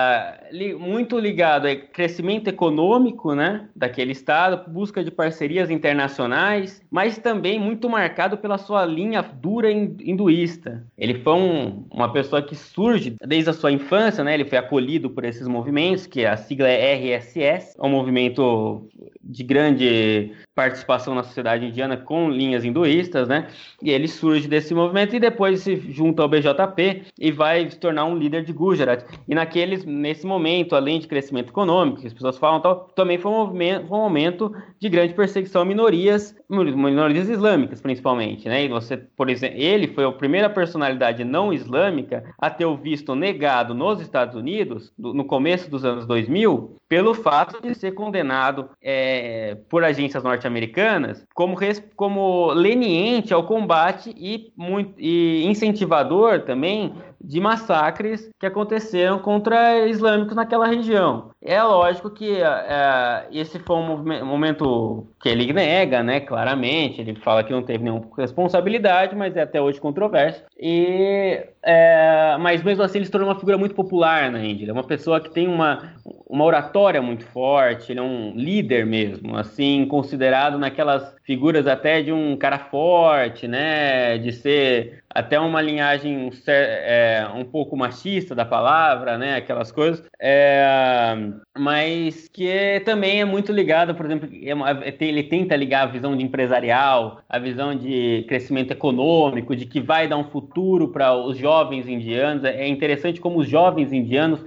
[0.79, 7.89] muito ligado ao crescimento econômico né, daquele estado, busca de parcerias internacionais, mas também muito
[7.89, 10.85] marcado pela sua linha dura hinduísta.
[10.97, 15.09] Ele foi um, uma pessoa que surge desde a sua infância, né, ele foi acolhido
[15.09, 18.87] por esses movimentos, que a sigla é RSS, é um movimento
[19.23, 23.47] de grande participação na sociedade indiana com linhas hinduístas, né?
[23.81, 28.05] E ele surge desse movimento e depois se junta ao BJP e vai se tornar
[28.05, 29.03] um líder de Gujarat.
[29.27, 33.31] E naqueles, nesse momento, além de crescimento econômico, que as pessoas falam, tal, também foi
[33.31, 38.65] um, movimento, foi um momento de grande perseguição a minorias, minorias islâmicas, principalmente, né?
[38.65, 43.15] E você, por exemplo, ele foi a primeira personalidade não islâmica a ter o visto
[43.15, 49.57] negado nos Estados Unidos no começo dos anos 2000 pelo fato de ser condenado é,
[49.67, 51.57] por agências norte-americanas como,
[51.95, 56.93] como leniente ao combate e, muito, e incentivador também
[57.23, 61.31] de massacres que aconteceram contra islâmicos naquela região.
[61.41, 67.43] É lógico que é, esse foi um momento que ele nega, né, claramente, ele fala
[67.43, 70.43] que não teve nenhuma responsabilidade, mas é até hoje controverso.
[70.59, 74.63] E, é, mas mesmo assim ele se tornou uma figura muito popular na Índia.
[74.63, 75.93] Ele é uma pessoa que tem uma,
[76.27, 82.11] uma oratória muito forte, ele é um líder mesmo, assim, considerado naquelas figuras até de
[82.11, 89.17] um cara forte, né, de ser até uma linhagem é, um pouco machista da palavra,
[89.17, 91.15] né, aquelas coisas, é,
[91.57, 96.15] mas que também é muito ligado, por exemplo, é é, ele tenta ligar a visão
[96.15, 101.37] de empresarial, a visão de crescimento econômico, de que vai dar um futuro para os
[101.37, 102.43] jovens indianos.
[102.43, 104.43] É interessante como os jovens indianos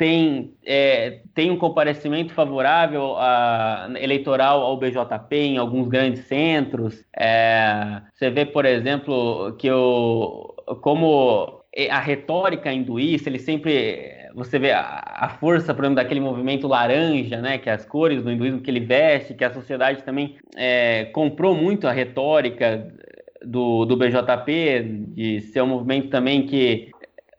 [0.00, 7.04] tem, é, tem um comparecimento favorável a, eleitoral ao BJP em alguns grandes centros.
[7.14, 14.70] É, você vê, por exemplo, que o, como a retórica hinduísta, ele sempre você vê
[14.70, 18.62] a, a, força, por exemplo, daquele movimento laranja, né, que é as cores do hinduísmo
[18.62, 22.90] que ele veste, que a sociedade também é, comprou muito a retórica
[23.44, 26.90] do, do BJP, de ser um movimento também que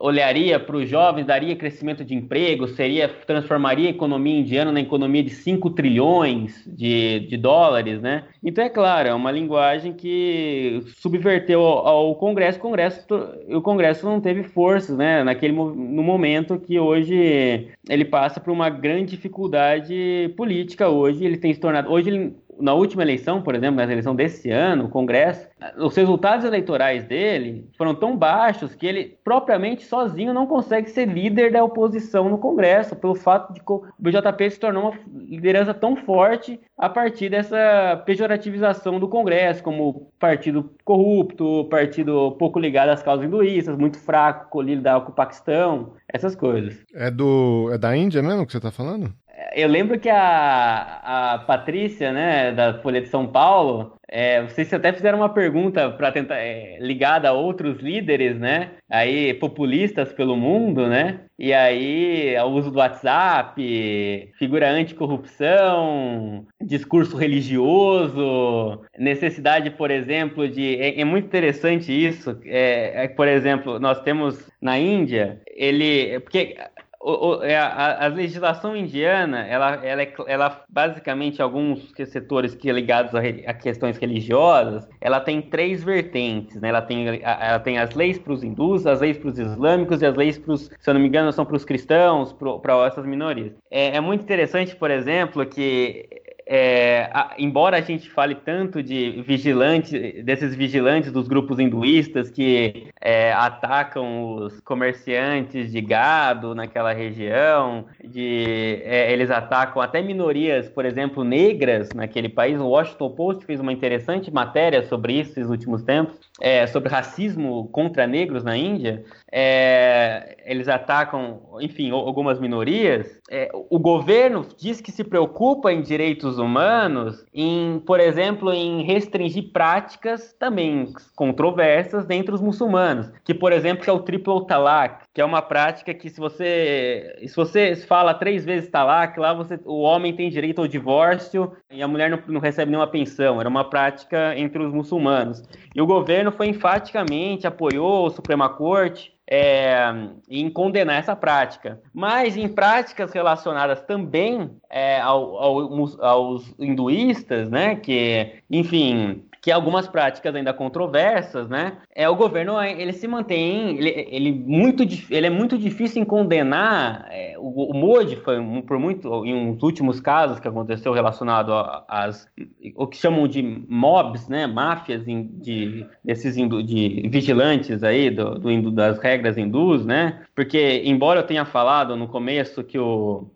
[0.02, 5.24] olharia para os jovens, daria crescimento de emprego, seria transformaria a economia indiana na economia
[5.24, 8.24] de 5 trilhões de, de dólares, né?
[8.44, 13.06] Então, é claro, é uma linguagem que subverteu ao, ao Congresso, o Congresso,
[13.50, 15.24] o Congresso não teve forças, né?
[15.24, 21.54] Naquele, no momento que hoje ele passa por uma grande dificuldade política hoje, ele tem
[21.54, 25.48] se tornado, hoje na última eleição, por exemplo, na eleição desse ano, o Congresso,
[25.78, 31.52] os resultados eleitorais dele foram tão baixos que ele propriamente sozinho não consegue ser líder
[31.52, 36.60] da oposição no Congresso, pelo fato de o BJP se tornou uma liderança tão forte
[36.78, 43.78] a partir dessa pejorativização do Congresso, como partido corrupto, partido pouco ligado às causas hinduístas,
[43.78, 46.84] muito fraco, colhido com o Paquistão, essas coisas.
[46.94, 49.14] É do é da Índia mesmo que você está falando?
[49.54, 54.92] Eu lembro que a, a Patrícia, né, da Folha de São Paulo, é, vocês até
[54.92, 58.72] fizeram uma pergunta para tentar é, ligada a outros líderes, né?
[58.90, 61.22] Aí populistas pelo mundo, né?
[61.40, 71.00] E aí o uso do WhatsApp, figura anticorrupção, discurso religioso, necessidade, por exemplo, de é,
[71.00, 72.38] é muito interessante isso.
[72.44, 76.58] É, é, por exemplo, nós temos na Índia, ele porque
[77.04, 83.54] a, a, legislação indiana, ela, ela, é, ela basicamente, alguns setores que ligados a, a,
[83.54, 86.70] questões religiosas, ela tem três vertentes, né?
[86.70, 90.06] Ela tem, ela tem as leis para os hindus, as leis para os islâmicos e
[90.06, 93.06] as leis para os, se eu não me engano, são para os cristãos, para essas
[93.06, 93.54] minorias.
[93.70, 96.08] É, é muito interessante, por exemplo, que
[96.46, 102.88] é, a, embora a gente fale tanto de vigilantes, desses vigilantes dos grupos hinduístas que
[103.00, 110.86] é, atacam os comerciantes de gado naquela região, de, é, eles atacam até minorias, por
[110.86, 112.60] exemplo, negras naquele país.
[112.60, 117.68] O Washington Post fez uma interessante matéria sobre isso nos últimos tempos, é, sobre racismo
[117.70, 119.04] contra negros na Índia.
[119.32, 123.08] É, eles atacam, enfim, algumas minorias.
[123.30, 129.52] É, o governo diz que se preocupa em direitos humanos, em, por exemplo, em restringir
[129.52, 135.26] práticas também controversas dentre os muçulmanos, que, por exemplo, é o triplo talak, que é
[135.26, 140.16] uma prática que se você se você fala três vezes talak, lá você, o homem
[140.16, 143.40] tem direito ao divórcio e a mulher não, não recebe nenhuma pensão.
[143.40, 145.44] Era uma prática entre os muçulmanos.
[145.76, 149.86] E o governo foi enfaticamente apoiou a Suprema Corte é,
[150.30, 151.80] em condenar essa prática.
[151.94, 159.88] Mas em práticas relacionadas também é, ao, ao, aos hinduístas, né, que, enfim, que algumas
[159.88, 161.78] práticas ainda controversas, né?
[161.96, 167.08] É o governo ele se mantém, ele, ele muito ele é muito difícil em condenar.
[167.10, 171.52] É, o, o Modi foi por muito em uns últimos casos que aconteceu relacionado
[171.88, 172.30] às
[172.76, 174.46] o que chamam de mobs, né?
[174.46, 180.22] Máfias de desses hindu, de vigilantes aí do, do das regras hindus, né?
[180.36, 183.32] Porque embora eu tenha falado no começo que o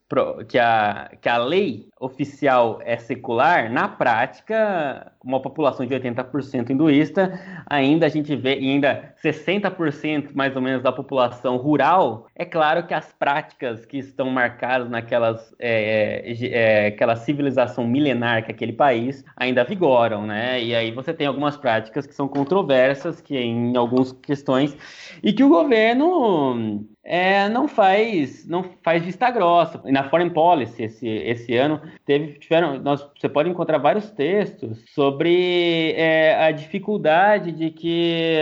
[0.47, 7.39] que a, que a lei oficial é secular, na prática, uma população de 80% hinduísta,
[7.66, 12.93] ainda a gente vê, ainda 60% mais ou menos da população rural, é claro que
[12.93, 19.24] as práticas que estão marcadas naquelas é, é, é, aquela civilização milenar que aquele país
[19.36, 20.61] ainda vigoram, né?
[20.61, 24.78] E aí você tem algumas práticas que são controversas, que em algumas questões,
[25.24, 29.80] e que o governo é, não faz não faz vista grossa.
[29.86, 34.84] E na Foreign Policy esse, esse ano teve tiveram nós, você pode encontrar vários textos
[34.88, 38.38] sobre é, a dificuldade de que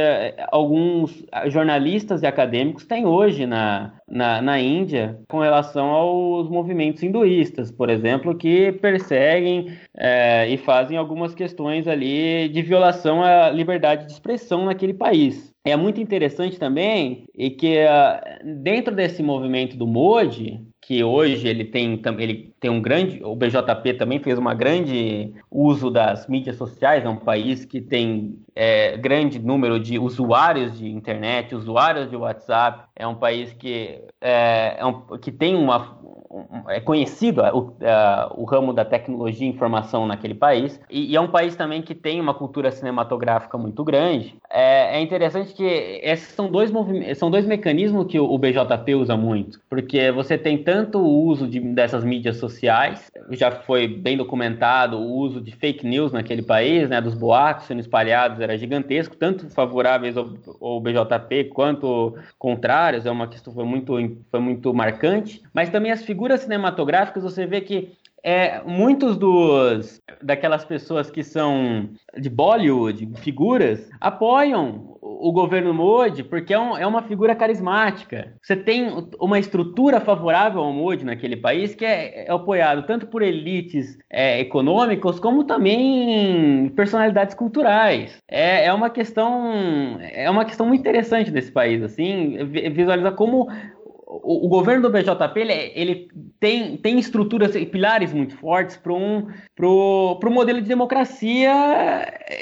[0.50, 7.70] alguns jornalistas e acadêmicos têm hoje na, na, na Índia com relação aos movimentos hinduístas,
[7.72, 14.14] por exemplo, que perseguem é, e fazem algumas questões ali de violação à liberdade de
[14.14, 15.53] expressão naquele país.
[15.66, 21.64] É muito interessante também e que uh, dentro desse movimento do Modi, que hoje ele
[21.64, 27.06] tem, ele tem um grande, o BJP também fez uma grande uso das mídias sociais,
[27.06, 32.90] é um país que tem é, grande número de usuários de internet, usuários de WhatsApp,
[32.94, 35.98] é um país que, é, é um, que tem uma,
[36.70, 37.76] é conhecido o,
[38.36, 41.94] o, ramo da tecnologia e informação naquele país, e, e, é um país também que
[41.94, 44.36] tem uma cultura cinematográfica muito grande.
[44.50, 46.72] É, é interessante que esses são dois,
[47.18, 51.48] são dois mecanismos que o, o, BJP usa muito, porque você tem tanto o uso
[51.48, 56.90] de, dessas mídias sociais, já foi bem documentado o uso de fake news naquele país,
[56.90, 60.30] né, dos boatos sendo espalhados era gigantesco, tanto favoráveis ao,
[60.60, 63.94] ao BJP quanto contrários, é uma questão foi muito,
[64.32, 67.92] foi muito marcante, mas também as figuras figuras cinematográficas, você vê que
[68.24, 76.54] é, muitos dos daquelas pessoas que são de Bollywood, figuras, apoiam o governo Modi porque
[76.54, 78.34] é, um, é, uma figura carismática.
[78.42, 78.88] Você tem
[79.20, 84.40] uma estrutura favorável ao Modi naquele país que é, é apoiado tanto por elites é,
[84.40, 88.18] econômicas como também personalidades culturais.
[88.30, 93.50] É, é uma questão é uma questão muito interessante desse país, assim, visualizar como
[94.22, 96.08] o, o, governo do BJP ele, ele,
[96.40, 101.52] tem, tem estruturas e pilares muito fortes para um pro, pro modelo de democracia,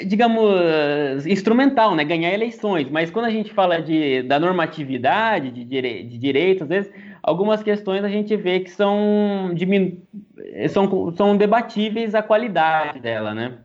[0.06, 2.04] digamos, instrumental, né?
[2.04, 2.90] ganhar eleições.
[2.90, 6.92] Mas quando a gente fala de, da normatividade, de, dire, de direitos, às vezes,
[7.22, 9.54] algumas questões a gente vê que são,
[10.68, 13.58] são, são debatíveis a qualidade dela, né?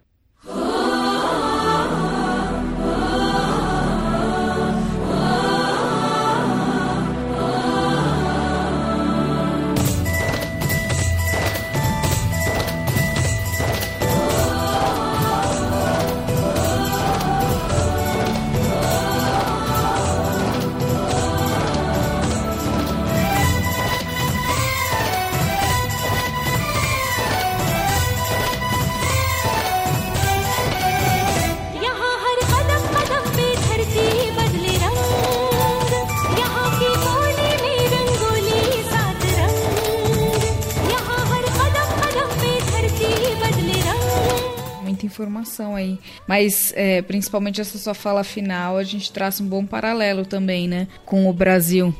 [45.07, 45.97] Informação aí.
[46.27, 50.87] Mas, é, principalmente essa sua fala final, a gente traça um bom paralelo também, né?
[51.05, 51.93] Com o Brasil.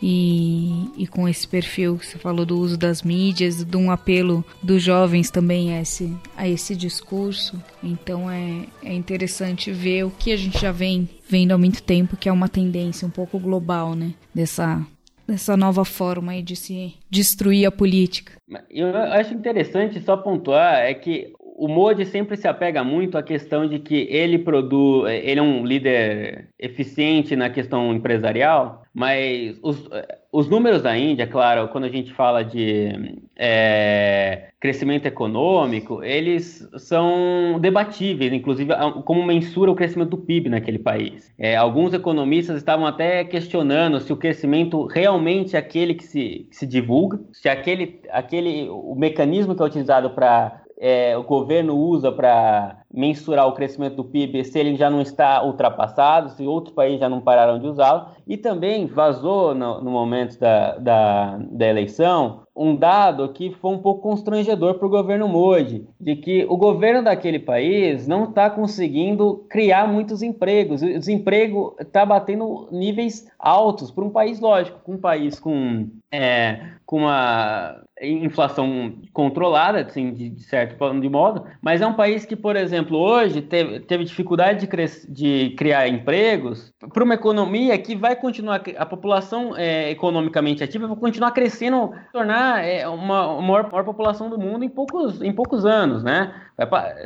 [0.00, 4.44] E, e, com esse perfil que você falou do uso das mídias, de um apelo
[4.62, 7.60] dos jovens também a esse, a esse discurso.
[7.82, 12.16] Então é, é interessante ver o que a gente já vem vendo há muito tempo,
[12.16, 14.14] que é uma tendência um pouco global, né?
[14.32, 14.86] Dessa,
[15.26, 18.34] dessa nova forma de se destruir a política.
[18.70, 23.66] Eu acho interessante só pontuar é que o Modi sempre se apega muito à questão
[23.66, 29.88] de que ele produz, ele é um líder eficiente na questão empresarial, mas os,
[30.30, 37.58] os números da Índia, claro, quando a gente fala de é, crescimento econômico, eles são
[37.60, 38.72] debatíveis, inclusive
[39.04, 41.32] como mensura o crescimento do PIB naquele país.
[41.36, 46.56] É, alguns economistas estavam até questionando se o crescimento realmente é aquele que se, que
[46.56, 52.12] se divulga, se aquele, aquele o mecanismo que é utilizado para é, o governo usa
[52.12, 57.00] para mensurar o crescimento do PIB, se ele já não está ultrapassado, se outros países
[57.00, 58.06] já não pararam de usá-lo.
[58.26, 63.78] E também vazou no, no momento da, da, da, eleição um dado que foi um
[63.78, 69.46] pouco constrangedor para o governo Modi, de que o governo daquele país não está conseguindo
[69.48, 70.82] criar muitos empregos.
[70.82, 76.98] O desemprego está batendo níveis altos para um país, lógico, um país com, é, com
[76.98, 82.96] uma inflação controlada, assim, de, certo de modo, mas é um país que, por exemplo,
[82.96, 88.86] hoje teve, teve dificuldade de, de criar empregos para uma economia que vai continuar, a
[88.86, 94.64] população é, economicamente ativa vai continuar crescendo, tornar é, uma, maior, maior, população do mundo
[94.64, 96.34] em poucos, em poucos anos, né?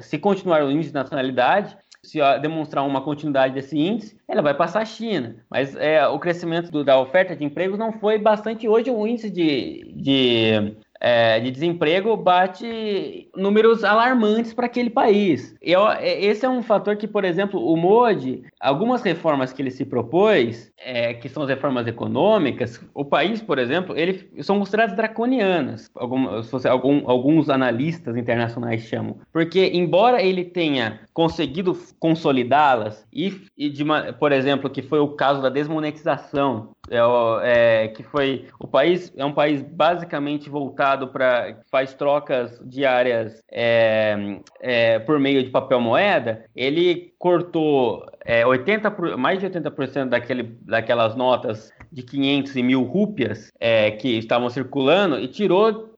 [0.01, 4.83] Se continuar o índice de nacionalidade, se demonstrar uma continuidade desse índice, ela vai passar
[4.83, 5.37] a China.
[5.49, 8.69] Mas é, o crescimento do, da oferta de empregos não foi bastante.
[8.69, 15.53] Hoje o índice de, de é, de desemprego bate números alarmantes para aquele país.
[15.61, 19.71] E é, esse é um fator que, por exemplo, o Modi, algumas reformas que ele
[19.71, 24.95] se propôs, é, que são as reformas econômicas, o país, por exemplo, ele são consideradas
[24.95, 33.85] draconianas, alguns, alguns analistas internacionais chamam, porque embora ele tenha conseguido consolidá-las e, e de,
[34.19, 39.25] por exemplo, que foi o caso da desmonetização é, é, que foi o país é
[39.25, 46.45] um país basicamente voltado para faz trocas diárias é, é, por meio de papel moeda.
[46.57, 48.05] Ele cortou
[48.45, 54.19] 80 é, mais de 80% daquele, daquelas notas de 500 e mil rúpias é, que
[54.19, 55.91] estavam circulando e tirou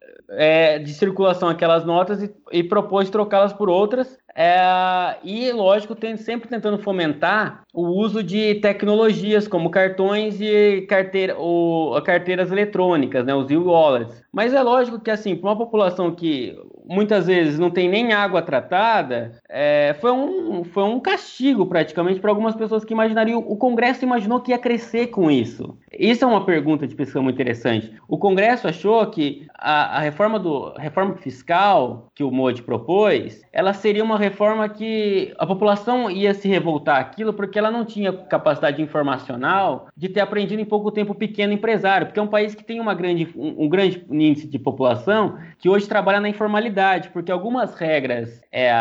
[0.83, 6.49] de circulação aquelas notas e, e propôs trocá-las por outras é, e, lógico, tem, sempre
[6.49, 13.49] tentando fomentar o uso de tecnologias como cartões e carteira, ou, carteiras eletrônicas, né, os
[13.49, 14.25] e-wallets.
[14.33, 18.43] Mas é lógico que, assim, para uma população que muitas vezes não tem nem água
[18.43, 23.39] tratada, é, foi, um, foi um castigo praticamente para algumas pessoas que imaginariam.
[23.39, 25.76] O Congresso imaginou que ia crescer com isso.
[25.93, 27.93] Isso é uma pergunta de pesquisa muito interessante.
[28.09, 33.72] O Congresso achou que a, a reforma, do, reforma fiscal que o Modi propôs, ela
[33.72, 38.82] seria uma reforma que a população ia se revoltar aquilo porque ela não tinha capacidade
[38.82, 42.80] informacional de ter aprendido em pouco tempo pequeno empresário, porque é um país que tem
[42.80, 46.74] uma grande, um, um grande índice de população que hoje trabalha na informalidade,
[47.11, 48.72] porque algumas regras, é,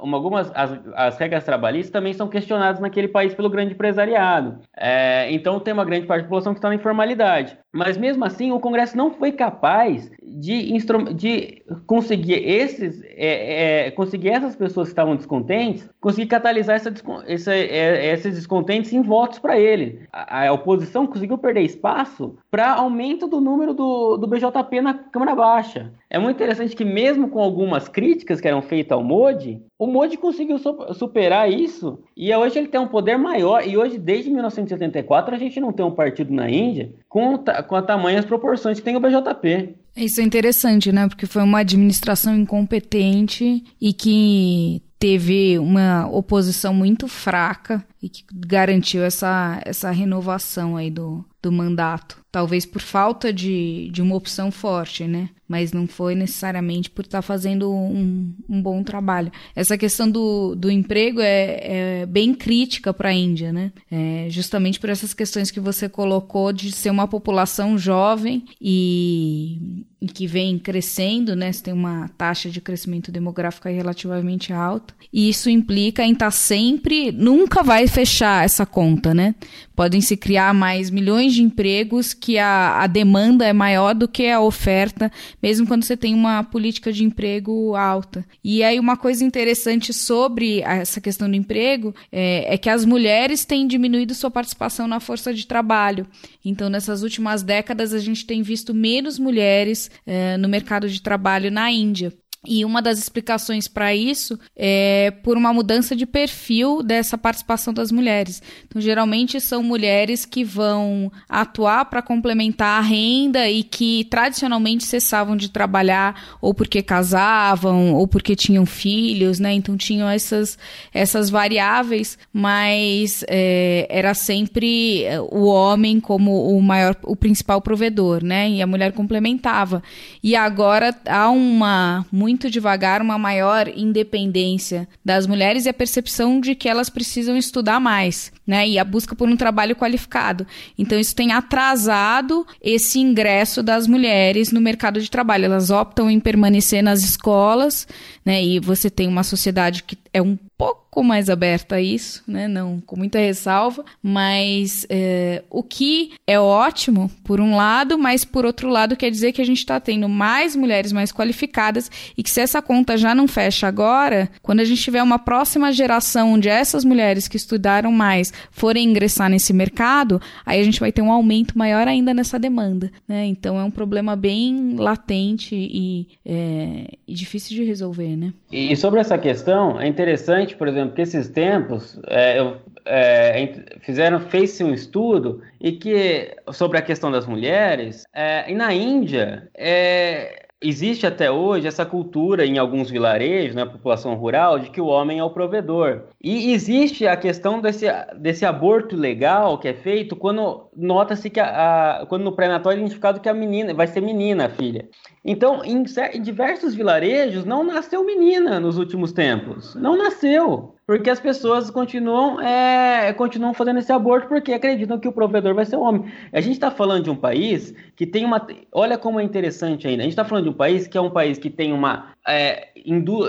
[0.00, 4.60] uma, algumas as, as regras trabalhistas também são questionadas naquele país pelo grande empresariado.
[4.76, 7.58] É, então tem uma grande parte da população que está na informalidade.
[7.72, 10.76] Mas mesmo assim, o Congresso não foi capaz de,
[11.14, 16.92] de conseguir esses, é, é, conseguir essas pessoas que estavam descontentes, conseguir catalisar essa,
[17.26, 20.00] essa, é, esses descontentes em votos para ele.
[20.12, 25.34] A, a, oposição conseguiu perder espaço para aumento do número do, do BJP na Câmara
[25.34, 25.92] Baixa.
[26.10, 30.16] É muito interessante que mesmo com algumas críticas que eram feitas ao Modi, o Modi
[30.16, 30.60] conseguiu
[30.94, 33.66] superar isso e hoje ele tem um poder maior.
[33.66, 37.82] E hoje, desde 1974, a gente não tem um partido na Índia com, com a
[37.82, 39.74] tamanhas proporções que tem o BJP.
[39.96, 41.08] Isso é interessante, né?
[41.08, 49.02] Porque foi uma administração incompetente e que teve uma oposição muito fraca e que garantiu
[49.04, 52.22] essa, essa renovação aí do, do mandato.
[52.30, 55.28] Talvez por falta de, de uma opção forte, né?
[55.46, 59.30] Mas não foi necessariamente por estar tá fazendo um, um bom trabalho.
[59.54, 63.70] Essa questão do, do emprego é, é bem crítica para a Índia, né?
[63.90, 70.06] É justamente por essas questões que você colocou de ser uma população jovem e, e
[70.06, 71.52] que vem crescendo, né?
[71.52, 74.94] Você tem uma taxa de crescimento demográfico relativamente alta.
[75.12, 79.34] E isso implica em estar tá sempre, nunca vai fechar essa conta, né?
[79.76, 84.28] Podem se criar mais milhões de empregos que a, a demanda é maior do que
[84.28, 85.12] a oferta,
[85.42, 88.24] mesmo quando você tem uma política de emprego alta.
[88.42, 93.44] E aí uma coisa interessante sobre essa questão do emprego é, é que as mulheres
[93.44, 96.06] têm diminuído sua participação na força de trabalho.
[96.44, 101.50] Então, nessas últimas décadas, a gente tem visto menos mulheres é, no mercado de trabalho
[101.50, 102.12] na Índia.
[102.44, 107.92] E uma das explicações para isso é por uma mudança de perfil dessa participação das
[107.92, 108.42] mulheres.
[108.66, 115.36] Então, geralmente são mulheres que vão atuar para complementar a renda e que tradicionalmente cessavam
[115.36, 119.52] de trabalhar ou porque casavam ou porque tinham filhos, né?
[119.52, 120.58] Então tinham essas,
[120.92, 128.50] essas variáveis, mas é, era sempre o homem como o maior, o principal provedor, né?
[128.50, 129.80] E a mulher complementava.
[130.20, 136.54] E agora há uma muito devagar uma maior independência das mulheres e a percepção de
[136.54, 138.66] que elas precisam estudar mais, né?
[138.66, 140.46] E a busca por um trabalho qualificado.
[140.78, 145.44] Então isso tem atrasado esse ingresso das mulheres no mercado de trabalho.
[145.44, 147.86] Elas optam em permanecer nas escolas,
[148.24, 148.42] né?
[148.42, 152.46] E você tem uma sociedade que é um pouco mais aberta a isso, né?
[152.46, 158.44] Não com muita ressalva, mas é, o que é ótimo por um lado, mas por
[158.44, 162.30] outro lado quer dizer que a gente está tendo mais mulheres mais qualificadas e que
[162.30, 166.48] se essa conta já não fecha agora, quando a gente tiver uma próxima geração onde
[166.48, 171.10] essas mulheres que estudaram mais forem ingressar nesse mercado, aí a gente vai ter um
[171.10, 173.24] aumento maior ainda nessa demanda, né?
[173.24, 178.34] Então é um problema bem latente e, é, e difícil de resolver, né?
[178.52, 183.76] E sobre essa questão é interessante, por exemplo exemplo, que esses tempos é, eu, é,
[183.80, 189.50] fizeram fez-se um estudo e que sobre a questão das mulheres é, e na Índia
[189.54, 194.80] é, existe até hoje essa cultura em alguns vilarejos, na né, população rural, de que
[194.80, 196.04] o homem é o provedor.
[196.22, 197.86] E existe a questão desse,
[198.16, 202.76] desse aborto legal que é feito quando nota-se que a, a, quando no pré-natal é
[202.76, 204.88] identificado que a menina vai ser menina, a filha.
[205.24, 205.84] Então, em,
[206.14, 209.74] em diversos vilarejos não nasceu menina nos últimos tempos.
[209.74, 210.71] Não nasceu.
[210.92, 215.64] Porque as pessoas continuam, é, continuam fazendo esse aborto porque acreditam que o provedor vai
[215.64, 216.12] ser o homem.
[216.30, 218.46] A gente está falando de um país que tem uma.
[218.70, 220.02] Olha como é interessante ainda.
[220.02, 222.12] A gente está falando de um país que é um país que tem uma.
[222.28, 222.68] É,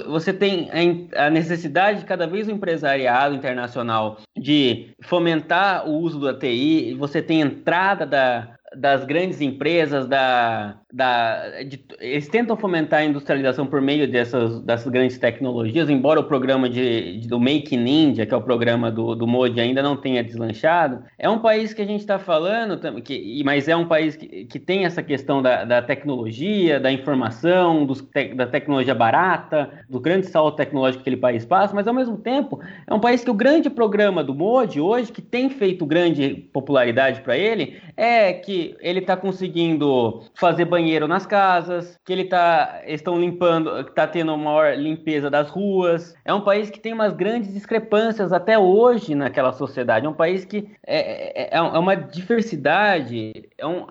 [0.10, 0.70] você tem
[1.16, 7.22] a necessidade de cada vez o empresariado internacional de fomentar o uso da TI, você
[7.22, 13.82] tem entrada da, das grandes empresas, da, da, de, eles tentam fomentar a industrialização por
[13.82, 18.34] meio dessas, dessas grandes tecnologias, embora o programa de, de do Make in India, que
[18.34, 21.04] é o programa do, do Modi, ainda não tenha deslanchado.
[21.18, 24.60] É um país que a gente está falando, que, mas é um país que, que
[24.60, 30.58] tem essa questão da, da tecnologia, da informação, dos, da tecnologia barata, do grande salto
[30.58, 33.68] tecnológico que aquele país passa, mas ao mesmo tempo é um país que o grande
[33.68, 39.18] programa do Modi hoje, que tem feito grande popularidade para ele, é que ele está
[39.18, 44.78] conseguindo fazer banheiro banheiro nas casas, que ele tá estão limpando, está tendo uma maior
[44.78, 46.14] limpeza das ruas.
[46.26, 50.06] É um país que tem umas grandes discrepâncias até hoje naquela sociedade.
[50.06, 53.88] É um país que é, é, é, é uma diversidade, é um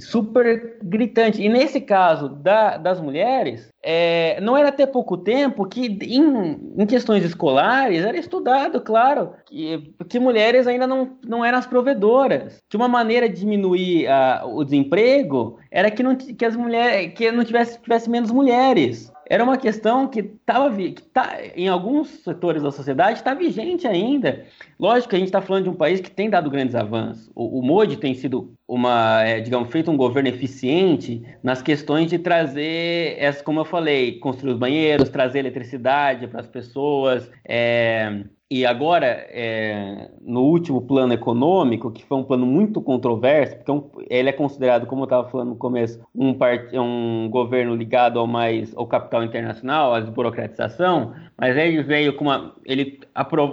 [0.00, 1.40] super gritante.
[1.40, 6.86] E nesse caso da, das mulheres, é, não era até pouco tempo que em, em,
[6.86, 12.62] questões escolares era estudado, claro, que, que mulheres ainda não, não eram as provedoras.
[12.68, 17.32] Que uma maneira de diminuir a, o desemprego era que, não, que as mulheres que
[17.32, 22.62] não tivesse, tivesse menos mulheres era uma questão que estava que tá, em alguns setores
[22.62, 24.44] da sociedade está vigente ainda.
[24.82, 27.30] Lógico que a gente está falando de um país que tem dado grandes avanços.
[27.36, 32.18] O, o Modi tem sido uma, é, digamos, feito um governo eficiente nas questões de
[32.18, 38.24] trazer, essa, como eu falei, construir os banheiros, trazer eletricidade para as pessoas, é,
[38.54, 43.72] e agora, é, no último plano econômico, que foi um plano muito controverso, porque é
[43.72, 48.18] um, ele é considerado, como eu estava falando no começo, um, part, um governo ligado
[48.18, 52.54] ao mais ao capital internacional, à desburocratização, mas ele veio com uma.
[52.66, 53.00] Ele,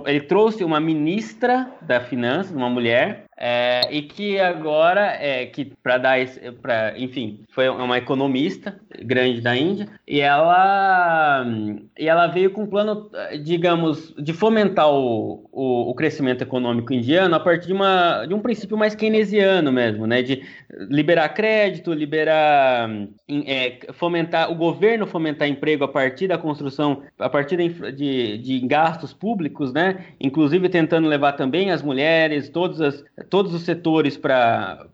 [0.05, 1.18] ele trouxe uma ministra
[1.82, 7.40] da Finanças, uma mulher, é, e que agora, é, que para dar esse, pra, enfim,
[7.52, 11.46] foi uma economista grande da Índia, e ela,
[11.98, 13.10] e ela veio com um plano,
[13.42, 18.42] digamos, de fomentar o, o, o, crescimento econômico indiano a partir de, uma, de um
[18.42, 20.44] princípio mais keynesiano mesmo, né, de
[20.90, 22.90] liberar crédito, liberar,
[23.46, 28.60] é, fomentar, o governo fomentar emprego a partir da construção, a partir de, de, de
[28.68, 34.88] gastos públicos, né, inclusive tentando levar também as mulheres, todas as todos os setores para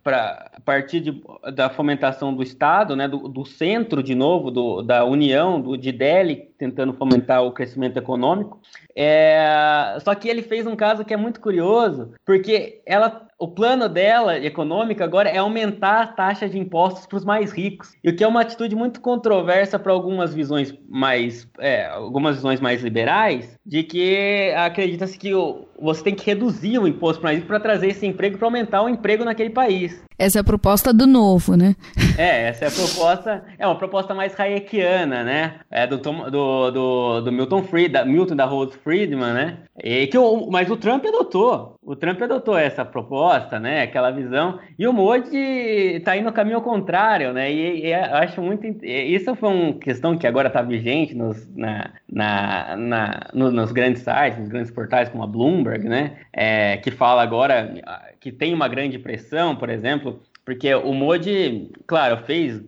[0.65, 1.21] partir de,
[1.53, 5.91] da fomentação do Estado, né, do, do centro, de novo, do, da União, do, de
[5.91, 8.59] Delhi, tentando fomentar o crescimento econômico.
[8.95, 9.97] É...
[10.03, 14.37] Só que ele fez um caso que é muito curioso, porque ela o plano dela,
[14.37, 17.91] econômico, agora é aumentar a taxa de impostos para os mais ricos.
[18.01, 21.47] E o que é uma atitude muito controversa para algumas visões mais.
[21.59, 26.87] É, algumas visões mais liberais, de que acredita-se que o, você tem que reduzir o
[26.87, 30.01] imposto para para trazer esse emprego, para aumentar o emprego naquele país.
[30.17, 31.75] Essa é a proposta do novo, né?
[32.17, 35.55] É, essa é a proposta, é uma proposta mais hayekiana, né?
[35.69, 39.57] É do, do, do, do Milton Fried, da, Milton da Rose Friedman, né?
[39.83, 43.83] E que o, mas o Trump adotou, o Trump adotou essa proposta, né?
[43.83, 47.51] Aquela visão, e o Modi está indo no caminho contrário, né?
[47.51, 52.75] E, e acho muito, isso foi uma questão que agora está vigente nos, na, na,
[52.75, 56.17] na, nos grandes sites, nos grandes portais como a Bloomberg, né?
[56.33, 57.71] É, que fala agora
[58.19, 62.61] que tem uma grande pressão, por exemplo, porque o Modi, claro, fez,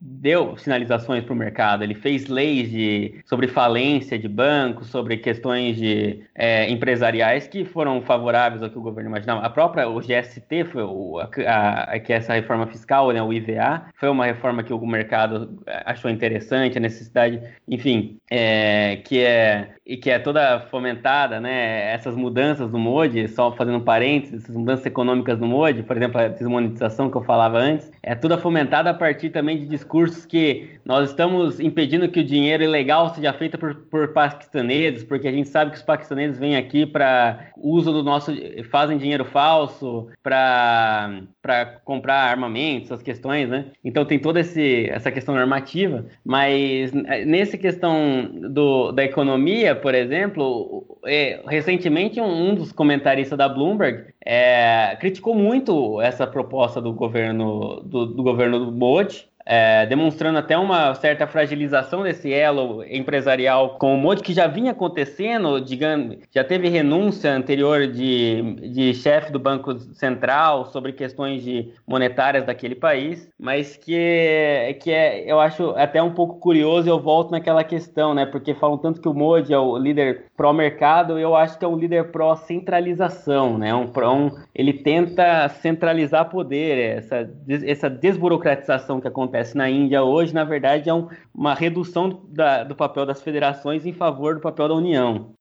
[0.00, 5.76] deu sinalizações para o mercado, ele fez leis de, sobre falência de bancos, sobre questões
[5.76, 9.46] de é, empresariais que foram favoráveis ao que o governo imaginava.
[9.46, 13.32] A própria, o GST, foi o, a, a, que é essa reforma fiscal, né, o
[13.32, 19.76] IVA, foi uma reforma que o mercado achou interessante, a necessidade, enfim, é, que é
[19.90, 21.92] e que é toda fomentada, né?
[21.92, 26.20] Essas mudanças do Modi, só fazendo um parênteses, essas mudanças econômicas no Modi, por exemplo,
[26.20, 30.78] a desmonetização que eu falava antes, é toda fomentada a partir também de discursos que
[30.84, 35.48] nós estamos impedindo que o dinheiro ilegal seja feito por, por paquistaneses, porque a gente
[35.48, 38.32] sabe que os paquistaneses vêm aqui para uso do nosso,
[38.70, 43.66] fazem dinheiro falso para para comprar armamentos, essas questões, né?
[43.82, 50.98] Então tem toda esse, essa questão normativa, mas nessa questão do, da economia, por exemplo,
[51.06, 58.06] é, recentemente um, dos comentaristas da Bloomberg é, criticou muito essa proposta do governo do,
[58.06, 63.98] do governo do Modi é, demonstrando até uma certa fragilização desse elo empresarial com o
[63.98, 69.76] Modi, que já vinha acontecendo, digamos, já teve renúncia anterior de, de chefe do Banco
[69.92, 76.12] Central sobre questões de monetárias daquele país, mas que, que é, eu acho até um
[76.12, 78.26] pouco curioso eu volto naquela questão, né?
[78.26, 81.76] Porque falam tanto que o Modi é o líder pró-mercado, eu acho que é um
[81.76, 83.74] líder pró-centralização, né?
[83.74, 87.28] Um, um, ele tenta centralizar poder, essa,
[87.66, 92.62] essa desburocratização que acontece acontece na Índia hoje, na verdade, é um, uma redução da,
[92.62, 95.34] do papel das federações em favor do papel da União.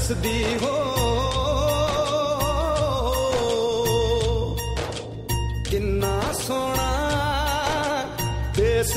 [0.00, 0.99] हसदी हो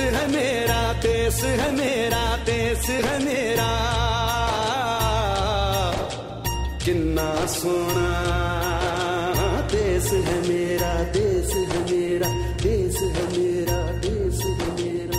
[0.02, 3.68] है मेरा देश है मेरा देश है मेरा
[6.84, 8.08] किन्ना सोना
[9.72, 12.30] देश है मेरा देश है मेरा
[12.62, 15.18] देश है मेरा देश है मेरा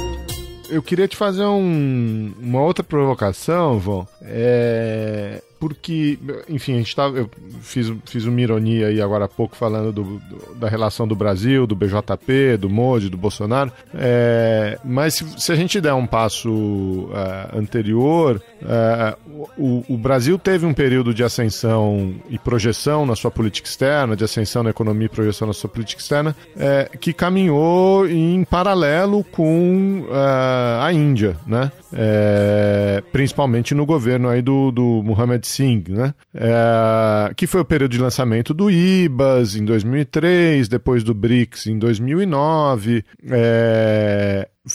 [0.70, 4.08] Eu queria te fazer um, uma outra provocação, Vão.
[4.22, 7.31] É, porque, enfim, a gente tá, eu
[7.63, 11.67] fiz, fiz uma ironia aí agora há pouco falando do, do, da relação do Brasil,
[11.67, 16.51] do BJP, do Modi, do Bolsonaro, é, mas se, se, a gente der um passo
[16.51, 19.17] uh, anterior, uh,
[19.57, 24.25] o, o, Brasil teve um período de ascensão e projeção na sua política externa, de
[24.25, 30.05] ascensão na economia e projeção na sua política externa, é, que caminhou em paralelo com
[30.11, 31.73] uh, a Índia, né?
[31.97, 36.15] É, principalmente no governo aí do, do Mohamed Né?
[36.35, 41.79] É, que foi o período de lançamento do IBAS em 2003, depois do BRICS em
[41.79, 43.05] 2009.
[43.31, 44.14] É,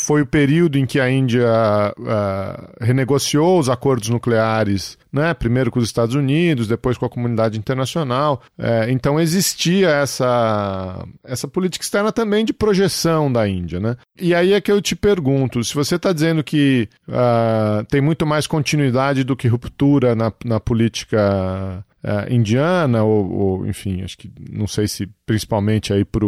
[0.09, 1.45] foi o período em que a Índia
[1.95, 5.35] uh, renegociou os acordos nucleares, né?
[5.35, 8.41] primeiro com os Estados Unidos, depois com a comunidade internacional.
[8.57, 13.79] É, então existia essa, essa política externa também de projeção da Índia.
[13.79, 13.95] Né?
[14.19, 18.25] E aí é que eu te pergunto: se você está dizendo que uh, tem muito
[18.25, 24.31] mais continuidade do que ruptura na, na política uh, indiana, ou, ou, enfim, acho que
[24.51, 26.25] não sei se principalmente aí para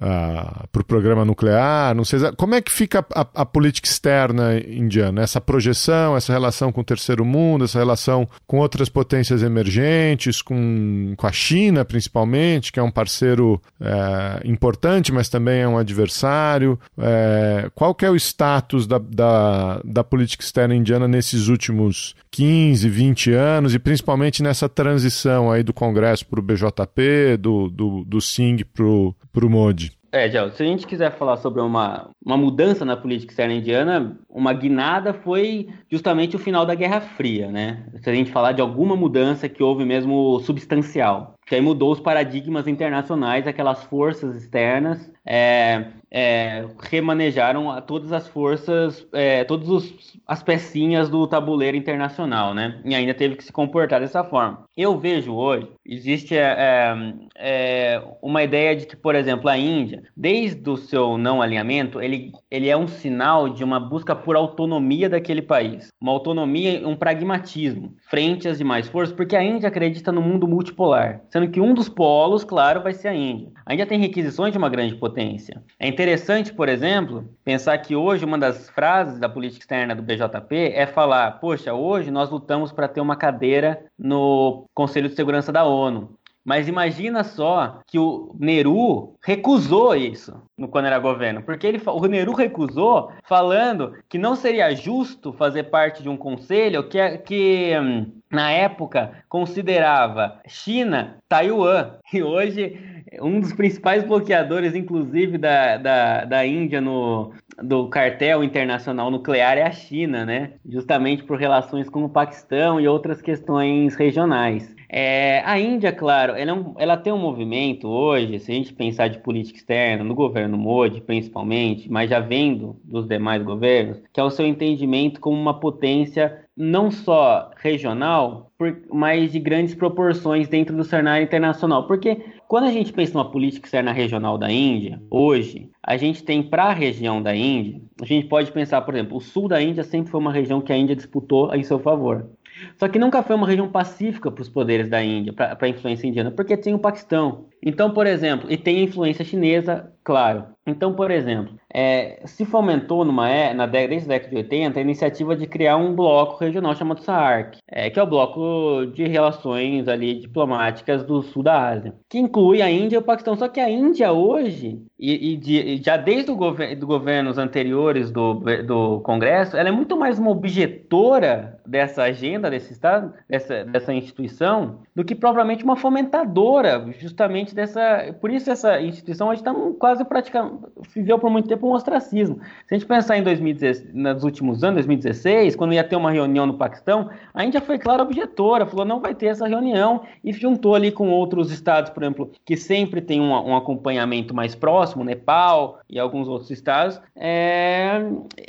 [0.00, 4.58] o para o programa nuclear, não sei como é que fica a, a, política externa
[4.58, 10.40] indiana, essa projeção, essa relação com o terceiro mundo, essa relação com outras potências emergentes,
[10.40, 15.78] com, com a China principalmente, que é um parceiro é, importante, mas também é um
[15.78, 16.78] adversário.
[16.98, 22.88] É, qual que é o status da, da, da política externa indiana nesses últimos 15,
[22.88, 28.20] 20 anos e principalmente nessa transição aí do Congresso para o BJP, do, do, do
[28.20, 29.87] Singh para o Modi?
[30.10, 34.18] É, já, se a gente quiser falar sobre uma, uma mudança na política externa indiana,
[34.28, 37.84] uma guinada foi justamente o final da Guerra Fria, né?
[38.02, 42.00] Se a gente falar de alguma mudança que houve mesmo substancial que aí mudou os
[42.00, 49.92] paradigmas internacionais, aquelas forças externas é, é, remanejaram todas as forças, é, todas
[50.26, 52.80] as pecinhas do tabuleiro internacional, né?
[52.84, 54.64] E ainda teve que se comportar dessa forma.
[54.76, 56.94] Eu vejo hoje, existe é, é,
[57.36, 62.32] é, uma ideia de que, por exemplo, a Índia, desde o seu não alinhamento, ele,
[62.50, 65.88] ele é um sinal de uma busca por autonomia daquele país.
[66.00, 71.22] Uma autonomia, um pragmatismo, frente às demais forças, porque a Índia acredita no mundo multipolar
[71.38, 73.50] sendo que um dos polos, claro, vai ser a Índia.
[73.64, 75.62] A Índia tem requisições de uma grande potência.
[75.78, 80.72] É interessante, por exemplo, pensar que hoje uma das frases da política externa do BJP
[80.74, 85.64] é falar: poxa, hoje nós lutamos para ter uma cadeira no Conselho de Segurança da
[85.64, 86.17] ONU.
[86.48, 92.32] Mas imagina só que o Nehru recusou isso quando era governo, porque ele, o Nehru
[92.32, 98.50] recusou falando que não seria justo fazer parte de um conselho que, que hum, na
[98.50, 101.98] época considerava China Taiwan.
[102.10, 107.32] E hoje um dos principais bloqueadores, inclusive, da, da, da Índia no,
[107.62, 110.52] do cartel internacional nuclear é a China, né?
[110.66, 114.77] Justamente por relações com o Paquistão e outras questões regionais.
[114.90, 118.72] É, a Índia, claro, ela, é um, ela, tem um movimento hoje, se a gente
[118.72, 124.18] pensar de política externa, no governo Modi principalmente, mas já vendo dos demais governos, que
[124.18, 128.50] é o seu entendimento como uma potência não só regional,
[128.92, 131.86] mas de grandes proporções dentro do cenário internacional.
[131.86, 136.42] Porque quando a gente pensa numa política externa regional da Índia, hoje, a gente tem
[136.42, 139.84] para a região da Índia, a gente pode pensar, por exemplo, o sul da Índia
[139.84, 142.28] sempre foi uma região que a Índia disputou em seu favor.
[142.76, 146.06] Só que nunca foi uma região pacífica para os poderes da Índia, para a influência
[146.06, 147.48] indiana, porque tem o Paquistão.
[147.62, 150.46] Então, por exemplo, e tem a influência chinesa, claro.
[150.66, 154.78] Então, por exemplo, é, se fomentou numa, é, na década, desde a década de 80
[154.78, 159.06] a iniciativa de criar um bloco regional chamado SAARC, é, que é o bloco de
[159.06, 163.36] relações ali diplomáticas do sul da Ásia, que inclui a Índia e o Paquistão.
[163.36, 168.10] Só que a Índia hoje, e, e, de, e já desde os gover governos anteriores
[168.10, 168.34] do,
[168.66, 174.80] do Congresso, ela é muito mais uma objetora dessa agenda, desse Estado, dessa, dessa instituição,
[174.94, 178.14] do que propriamente uma fomentadora, justamente dessa.
[178.20, 180.64] Por isso essa instituição hoje está quase praticamente.
[180.94, 182.40] viveu por muito tempo um ostracismo.
[182.66, 186.46] Se a gente pensar em 2016, nos últimos anos, 2016, quando ia ter uma reunião
[186.46, 190.74] no Paquistão, a Índia foi clara objetora, falou não vai ter essa reunião e juntou
[190.74, 195.80] ali com outros estados, por exemplo, que sempre tem um, um acompanhamento mais próximo, Nepal
[195.88, 198.00] e alguns outros estados, é,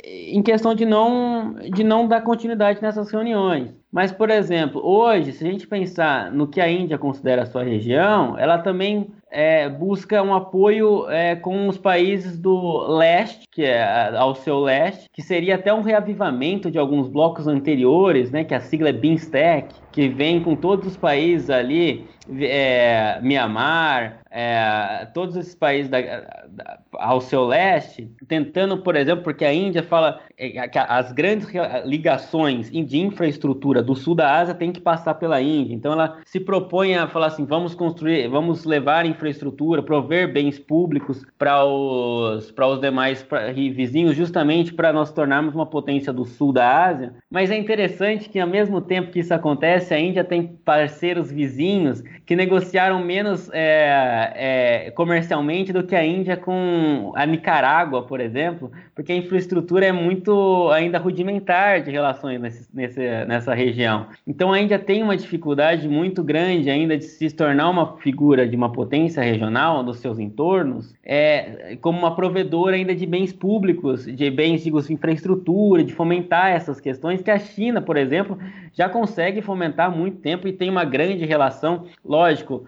[0.04, 3.74] em questão de não, de não dar continuidade nessas reuniões.
[3.92, 7.64] Mas, por exemplo, hoje, se a gente pensar no que a Índia considera a sua
[7.64, 14.16] região, ela também é, busca um apoio é, com os países do leste, que é
[14.16, 18.60] ao seu leste, que seria até um reavivamento de alguns blocos anteriores, né, que a
[18.60, 22.06] sigla é BIMSTEC, que vem com todos os países ali,
[22.38, 29.44] é, Mianmar, é, todos esses países da, da, ao seu leste, tentando, por exemplo, porque
[29.44, 31.48] a Índia fala é, que as grandes
[31.84, 35.74] ligações de infraestrutura do sul da Ásia têm que passar pela Índia.
[35.74, 41.24] Então ela se propõe a falar assim, vamos construir, vamos levar infraestrutura, prover bens públicos
[41.36, 43.26] para os, para os demais
[43.74, 47.14] vizinhos, justamente para nós tornarmos uma potência do sul da Ásia.
[47.30, 52.02] Mas é interessante que ao mesmo tempo que isso acontece, a Índia tem parceiros vizinhos
[52.30, 58.70] que negociaram menos é, é, comercialmente do que a Índia com a Nicarágua, por exemplo,
[58.94, 64.06] porque a infraestrutura é muito ainda rudimentar de relações nesse, nesse, nessa região.
[64.24, 68.54] Então a Índia tem uma dificuldade muito grande ainda de se tornar uma figura de
[68.54, 74.30] uma potência regional dos seus entornos, é, como uma provedora ainda de bens públicos, de
[74.30, 78.38] bens de infraestrutura, de fomentar essas questões que a China, por exemplo,
[78.72, 82.19] já consegue fomentar há muito tempo e tem uma grande relação lógico,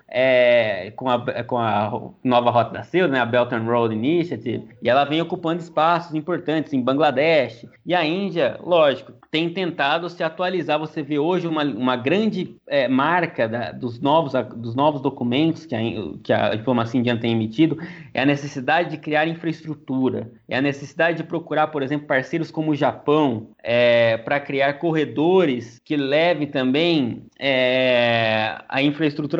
[0.08, 4.68] é, com, a, com a nova Rota da Seda, né, a Belt and Road Initiative,
[4.82, 7.66] e ela vem ocupando espaços importantes em Bangladesh.
[7.84, 10.78] E a Índia, lógico, tem tentado se atualizar.
[10.78, 15.74] Você vê hoje uma, uma grande é, marca da, dos, novos, dos novos documentos que
[15.74, 15.80] a,
[16.22, 17.78] que a diplomacia indiana tem emitido
[18.12, 22.72] é a necessidade de criar infraestrutura, é a necessidade de procurar, por exemplo, parceiros como
[22.72, 29.31] o Japão é, para criar corredores que levem também é, a infraestrutura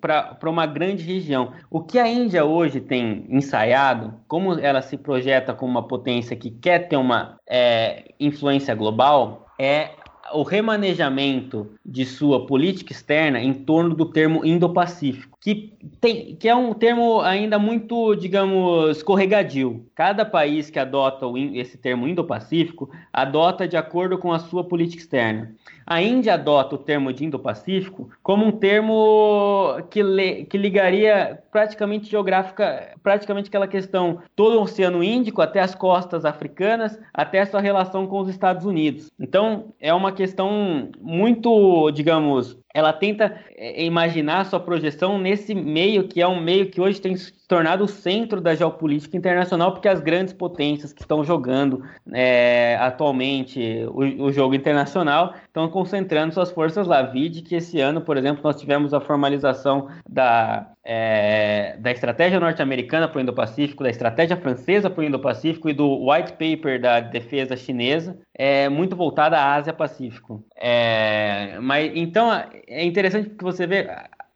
[0.00, 1.52] para uma grande região.
[1.70, 6.50] O que a Índia hoje tem ensaiado, como ela se projeta como uma potência que
[6.50, 9.90] quer ter uma é, influência global, é
[10.32, 15.29] o remanejamento de sua política externa em torno do termo Indo-Pacífico.
[15.40, 19.86] Que, tem, que é um termo ainda muito, digamos, escorregadio.
[19.94, 25.02] Cada país que adota o, esse termo Indo-Pacífico adota de acordo com a sua política
[25.02, 25.54] externa.
[25.86, 32.08] A Índia adota o termo de Indo-Pacífico como um termo que, le, que ligaria praticamente
[32.08, 37.60] geográfica, praticamente aquela questão todo o Oceano Índico até as costas africanas, até a sua
[37.60, 39.10] relação com os Estados Unidos.
[39.18, 46.20] Então, é uma questão muito, digamos, ela tenta é, imaginar sua projeção nesse meio que
[46.20, 47.14] é um meio que hoje tem
[47.50, 51.82] tornado o centro da geopolítica internacional, porque as grandes potências que estão jogando
[52.12, 57.02] é, atualmente o, o, jogo internacional estão concentrando suas forças lá.
[57.02, 63.08] Vide que esse ano, por exemplo, nós tivemos a formalização da, é, da estratégia norte-americana
[63.08, 67.56] para o Indo-Pacífico, da estratégia francesa para o Indo-Pacífico e do white paper da defesa
[67.56, 70.44] chinesa, é, muito voltada à Ásia-Pacífico.
[70.56, 72.30] É, mas então
[72.68, 73.88] é interessante que você vê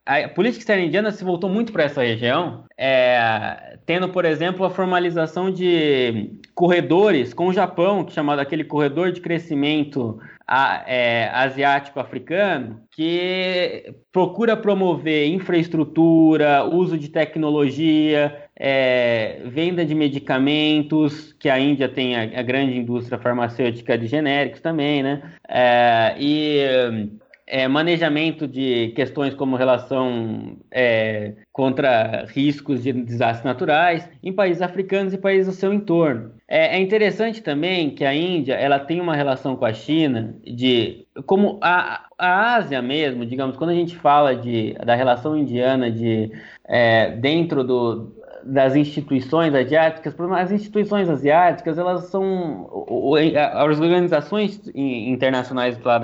[0.07, 4.71] a política externa indiana se voltou muito para essa região, é, tendo, por exemplo, a
[4.71, 10.19] formalização de corredores com o Japão, que é chamado aquele corredor de crescimento
[10.87, 21.59] é, asiático-africano, que procura promover infraestrutura, uso de tecnologia, é, venda de medicamentos, que a
[21.59, 25.23] Índia tem a, a, grande indústria farmacêutica de genéricos também, né?
[25.49, 26.61] É, e
[27.47, 35.13] é, manejamento de questões como relação é, contra riscos de desastres naturais em países africanos
[35.13, 36.33] e países do seu entorno.
[36.49, 41.07] É, é, interessante também que a Índia ela tem uma relação com a China de
[41.27, 46.31] como a, a Ásia mesmo, digamos, quando a gente fala de, da relação indiana de
[46.67, 48.13] é, dentro do,
[48.47, 52.87] das instituições asiáticas, as instituições asiáticas, elas são
[53.55, 56.01] as organizações internacionais da,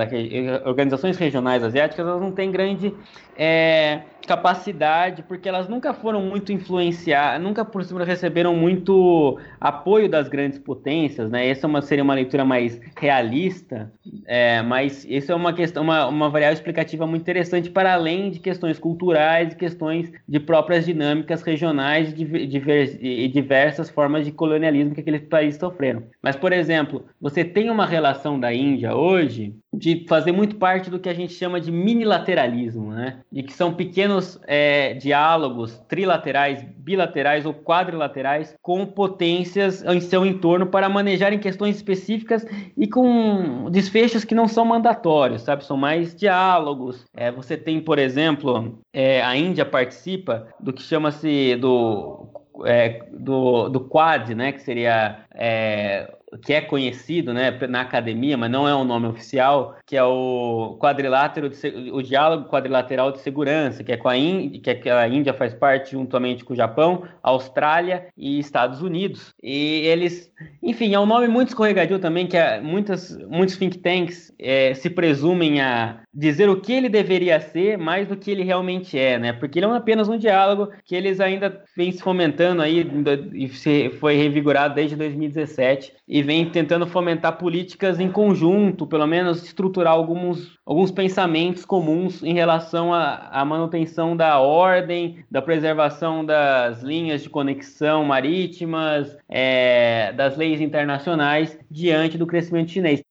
[0.65, 2.93] organizações regionais asiáticas, elas não têm grande
[3.37, 10.27] é, capacidade, porque elas nunca foram muito influenciadas, nunca por cima receberam muito apoio das
[10.27, 11.47] grandes potências, né?
[11.47, 13.91] Essa é uma, seria uma leitura mais realista,
[14.25, 18.39] é, mas isso é uma questão, uma, uma variável explicativa muito interessante para além de
[18.39, 25.59] questões culturais questões de próprias dinâmicas regionais e diversas formas de colonialismo que aqueles países
[25.59, 26.03] sofreram.
[26.21, 30.99] Mas, por exemplo, você tem uma relação da Índia hoje de fazer muito parte do
[30.99, 33.19] que a gente chama de minilateralismo, né?
[33.31, 34.10] De que são pequenos
[34.47, 42.45] é, diálogos trilaterais, bilaterais ou quadrilaterais com potências em seu entorno para manejarem questões específicas
[42.75, 45.63] e com desfechos que não são mandatórios, sabe?
[45.63, 47.05] São mais diálogos.
[47.15, 52.29] É, você tem, por exemplo, é, a Índia participa do que chama-se do
[52.65, 56.11] é, do, do Quad, né, que seria é,
[56.43, 60.77] que é conhecido né, na academia, mas não é um nome oficial, que é o
[60.79, 65.33] quadrilátero de, o diálogo quadrilateral de segurança, que é com a Índia, que a Índia
[65.33, 69.33] faz parte juntamente com o Japão, Austrália e Estados Unidos.
[69.41, 70.31] E eles,
[70.63, 74.89] enfim, é um nome muito escorregadio também, que é, muitas, muitos think tanks é, se
[74.89, 79.33] presumem a dizer o que ele deveria ser mais do que ele realmente é, né?
[79.33, 82.85] Porque ele é apenas um diálogo que eles ainda vêm se fomentando aí
[83.33, 83.47] e
[83.91, 90.57] foi revigorado desde 2017 e vem tentando fomentar políticas em conjunto, pelo menos estruturar alguns,
[90.65, 97.29] alguns pensamentos comuns em relação à, à manutenção da ordem, da preservação das linhas de
[97.29, 103.01] conexão marítimas, é, das leis internacionais diante do crescimento chinês.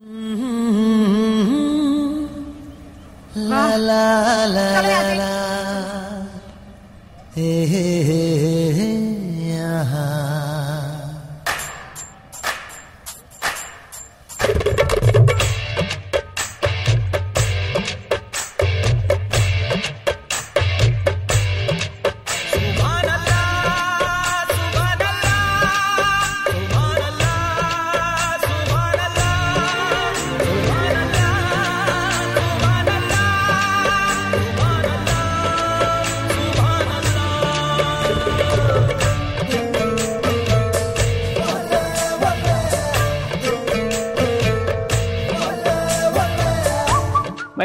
[3.36, 5.00] La, la, la,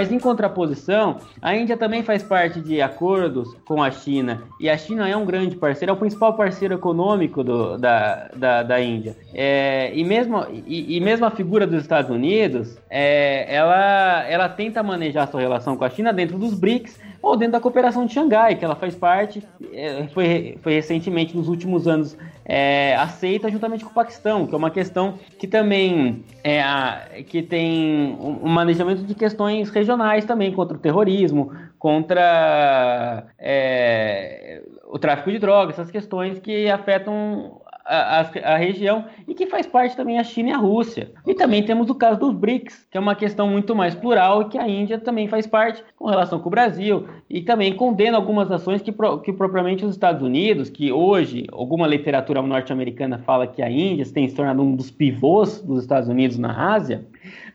[0.06, 4.44] Mas em contraposição, a Índia também faz parte de acordos com a China.
[4.60, 8.62] E a China é um grande parceiro, é o principal parceiro econômico do, da, da,
[8.62, 9.18] da Índia.
[9.34, 14.84] É, e, mesmo, e, e, mesmo a figura dos Estados Unidos, é, ela, ela tenta
[14.84, 18.56] manejar sua relação com a China dentro dos BRICS, ou dentro da cooperação de Xangai,
[18.56, 19.42] que ela faz parte,
[19.74, 22.16] é, foi, foi recentemente, nos últimos anos,
[22.46, 28.16] é, aceita juntamente com o Paquistão, que é uma questão que também é que tem
[28.22, 35.74] um manejamento de questões regionais também, contra o terrorismo, contra é, o tráfico de drogas,
[35.74, 38.22] essas questões que afetam a,
[38.54, 41.12] a, região e que faz parte também a China e a Rússia.
[41.26, 44.46] E também temos o caso dos BRICS, que é uma questão muito mais plural e
[44.46, 48.52] que a Índia também faz parte com relação com o Brasil e também condena algumas
[48.52, 53.70] ações que, que propriamente os Estados Unidos, que hoje alguma literatura norte-americana fala que a
[53.70, 57.06] Índia tem se tornado um dos pivôs dos Estados Unidos na Ásia,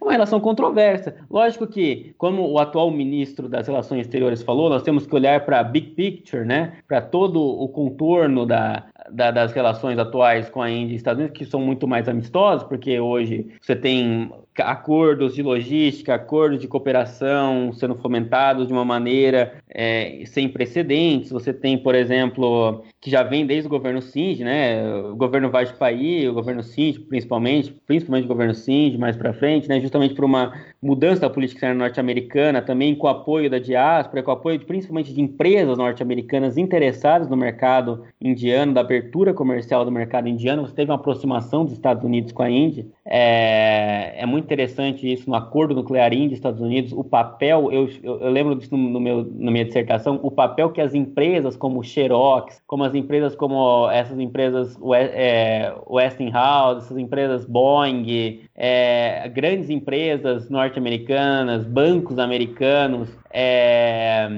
[0.01, 1.15] é uma relação controversa.
[1.31, 5.61] Lógico que, como o atual ministro das Relações Exteriores falou, nós temos que olhar para
[5.61, 6.73] a big picture, né?
[6.89, 11.39] para todo o contorno da, da, das relações atuais com a Índia e Estados Unidos,
[11.39, 17.73] que são muito mais amistosos, porque hoje você tem acordos de logística, acordos de cooperação
[17.73, 21.31] sendo fomentados de uma maneira é, sem precedentes.
[21.31, 24.85] Você tem, por exemplo, que já vem desde o governo Sindh, né?
[25.05, 29.81] O governo Vajpayee, o governo Sindh, principalmente, principalmente o governo Sindh, mais para frente, né?
[29.81, 34.35] Justamente por uma mudança da política norte-americana, também com o apoio da diáspora, com o
[34.35, 40.29] apoio de, principalmente de empresas norte-americanas interessadas no mercado indiano, da abertura comercial do mercado
[40.29, 40.67] indiano.
[40.67, 42.87] Você teve uma aproximação dos Estados Unidos com a Índia.
[43.13, 48.31] É, é muito interessante isso no acordo nuclear Índia-Estados Unidos, o papel, eu, eu, eu
[48.31, 52.63] lembro disso no, no, meu, na minha dissertação, o papel que as empresas como Xerox,
[52.69, 61.65] como as empresas como essas empresas é, Westinghouse, essas empresas Boeing, é, grandes empresas norte-americanas,
[61.65, 64.29] bancos americanos, é,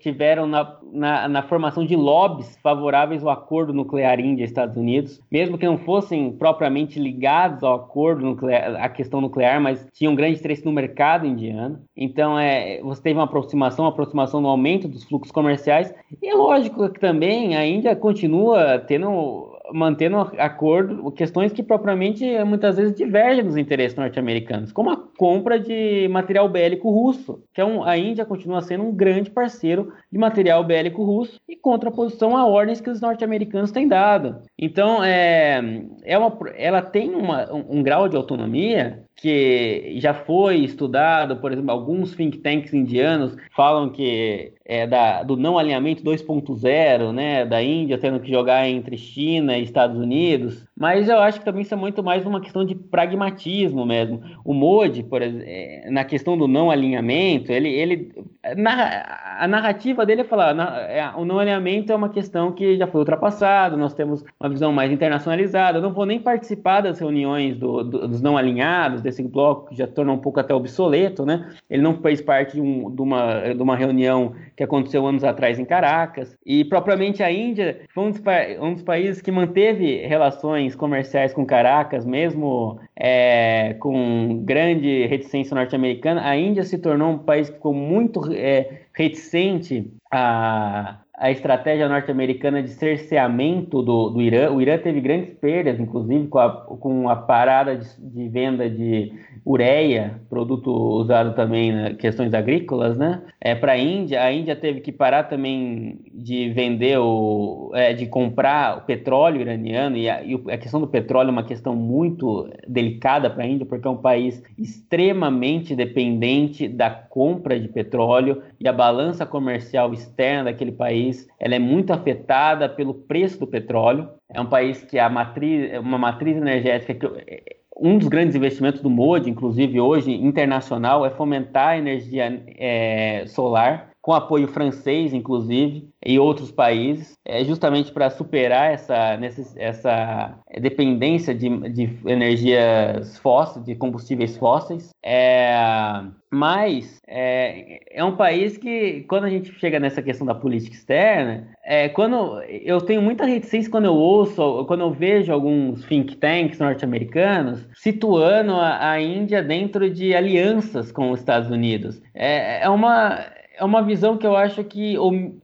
[0.00, 5.66] tiveram na, na, na, formação de lobbies favoráveis ao acordo nuclear Índia-Estados Unidos, mesmo que
[5.66, 10.72] não fossem propriamente ligados ao acordo nuclear, à questão nuclear, mas tinham grande interesse no
[10.72, 11.80] mercado indiano.
[11.96, 15.94] Então, é, você teve uma aproximação, uma aproximação no aumento dos fluxos comerciais.
[16.20, 22.76] E é lógico que também a Índia continua tendo mantendo acordo, questões que propriamente muitas
[22.76, 27.82] vezes divergem dos interesses norte-americanos, como a compra de material bélico russo, que é um,
[27.84, 32.80] a Índia continua sendo um grande parceiro de material bélico russo e contraposição a ordens
[32.80, 34.40] que os norte-americanos têm dado.
[34.58, 35.60] Então, é,
[36.04, 41.50] é uma, ela tem uma, um, um grau de autonomia que já foi estudado, por
[41.50, 47.62] exemplo, alguns think tanks indianos falam que é da, do não alinhamento 2.0, né, da
[47.62, 51.72] Índia tendo que jogar entre China e Estados Unidos, mas eu acho que também isso
[51.72, 54.20] é muito mais uma questão de pragmatismo mesmo.
[54.44, 58.12] O Modi, por exemplo, é, na questão do não alinhamento, ele, ele
[58.54, 60.56] a narrativa dele é falar,
[60.88, 64.72] é, o não alinhamento é uma questão que já foi ultrapassada, nós temos uma visão
[64.72, 69.22] mais internacionalizada, eu não vou nem participar das reuniões do, do, dos não alinhados, desse
[69.22, 71.50] bloco que já torna um pouco até obsoleto, né?
[71.68, 75.58] Ele não fez parte de, um, de, uma, de uma reunião que aconteceu anos atrás
[75.58, 76.36] em Caracas.
[76.44, 78.22] E propriamente a Índia foi um dos,
[78.60, 86.22] um dos países que manteve relações comerciais com Caracas, mesmo é, com grande reticência norte-americana.
[86.26, 92.62] A Índia se tornou um país que ficou muito é, reticente a, a estratégia norte-americana
[92.62, 94.50] de cerceamento do, do Irã.
[94.50, 99.12] O Irã teve grandes perdas, inclusive, com a, com a parada de, de venda de
[99.44, 103.22] ureia, produto usado também em questões agrícolas, né?
[103.40, 108.06] É, Para a Índia, a Índia teve que parar também de vender, o, é, de
[108.06, 112.50] comprar o petróleo iraniano, e a, e a questão do petróleo é uma questão muito
[112.66, 118.68] delicada para a Índia, porque é um país extremamente dependente da compra de petróleo e
[118.68, 121.05] a balança comercial externa daquele país
[121.38, 124.08] ela é muito afetada pelo preço do petróleo.
[124.32, 128.88] É um país que a matriz, uma matriz energética que um dos grandes investimentos do
[128.88, 136.16] MODI, inclusive hoje internacional, é fomentar a energia é, solar com apoio francês, inclusive, e
[136.16, 139.18] outros países, é justamente para superar essa,
[139.56, 144.90] essa dependência de, de energias fósseis, de combustíveis fósseis.
[145.04, 150.76] É, mas é, é, um país que, quando a gente chega nessa questão da política
[150.76, 156.14] externa, é, quando eu tenho muita reticência quando eu ouço, quando eu vejo alguns think
[156.16, 162.00] tanks norte-americanos situando a, a Índia dentro de alianças com os Estados Unidos.
[162.14, 164.96] É, é uma é uma visão que eu acho que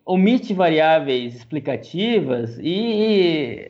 [0.05, 3.69] omite variáveis explicativas e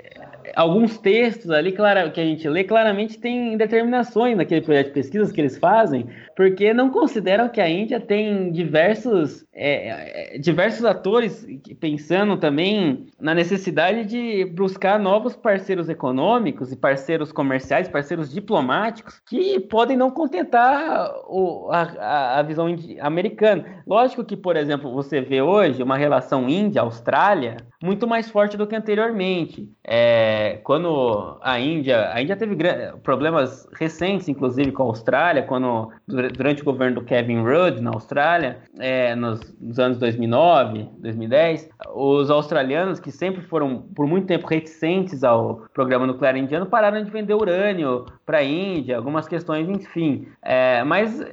[0.57, 5.33] alguns textos ali claro, que a gente lê claramente tem determinações naquele projeto de pesquisas
[5.33, 6.07] que eles fazem,
[6.37, 11.47] porque não consideram que a Índia tem diversos, é, é diversos atores
[11.81, 19.61] pensando também na necessidade de buscar novos parceiros econômicos e parceiros comerciais, parceiros diplomáticos que
[19.61, 22.67] podem não contentar o, a, a visão
[23.01, 23.83] americana.
[23.87, 28.77] Lógico que, por exemplo, você vê hoje uma relação Índia-Austrália muito mais forte do que
[28.77, 29.69] anteriormente.
[29.85, 32.57] É, é, quando a Índia, a Índia teve
[33.03, 38.59] problemas recentes, inclusive com a Austrália, quando durante o governo do Kevin Rudd na Austrália,
[38.79, 45.23] é, nos, nos, anos 2009, 2010, os australianos que sempre foram por muito tempo reticentes
[45.23, 50.27] ao programa nuclear indiano pararam de vender urânio para a Índia, algumas questões, enfim.
[50.43, 51.25] É, mas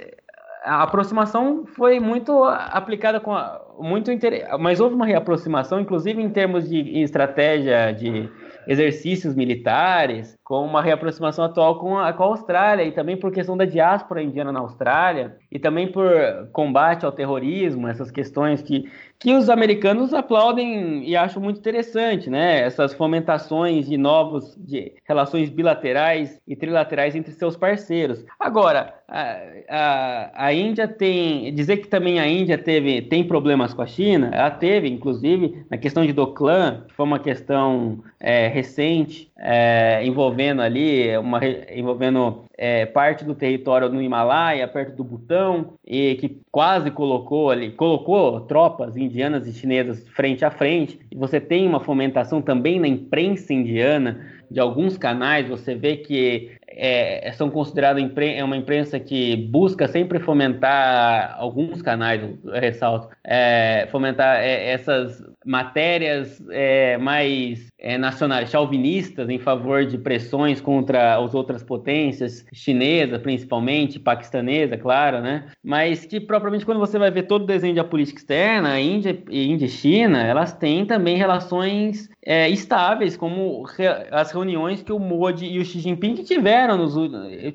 [0.64, 6.30] a aproximação foi muito aplicada com a, muito interesse, mas houve uma reaproximação, inclusive em
[6.30, 8.30] termos de estratégia de
[8.69, 13.55] exercícios militares, com uma reaproximação atual com a, com a Austrália e também por questão
[13.55, 16.09] da diáspora indiana na Austrália e também por
[16.51, 18.89] combate ao terrorismo, essas questões que
[19.19, 22.61] que os americanos aplaudem e acham muito interessante, né?
[22.61, 28.26] Essas fomentações de novos de relações bilaterais e trilaterais entre seus parceiros.
[28.39, 29.35] Agora, a,
[29.69, 34.31] a, a Índia tem dizer que também a Índia teve tem problemas com a China,
[34.34, 40.61] ela teve, inclusive na questão de Doklam, que foi uma questão é, recente é, envolvendo
[40.61, 41.39] ali uma
[41.73, 47.71] envolvendo é, parte do território no Himalaia, perto do Butão, e que quase colocou ali,
[47.71, 50.99] colocou tropas indianas e chinesas frente a frente.
[51.09, 54.19] E você tem uma fomentação também na imprensa indiana
[54.51, 60.19] de alguns canais, você vê que é, são considerados é uma imprensa que busca sempre
[60.19, 62.21] fomentar alguns canais,
[62.53, 70.61] ressalto, é, fomentar é, essas matérias é, mais é, nacionais, chauvinistas, em favor de pressões
[70.61, 75.45] contra as outras potências, chinesa principalmente, paquistanesa, claro, né?
[75.63, 79.17] Mas que propriamente quando você vai ver todo o desenho da política externa, a Índia,
[79.29, 82.09] Índia e China, elas têm também relações
[82.49, 86.94] estáveis, como re, as reuniões que o Modi e o Xi Jinping tiveram nos,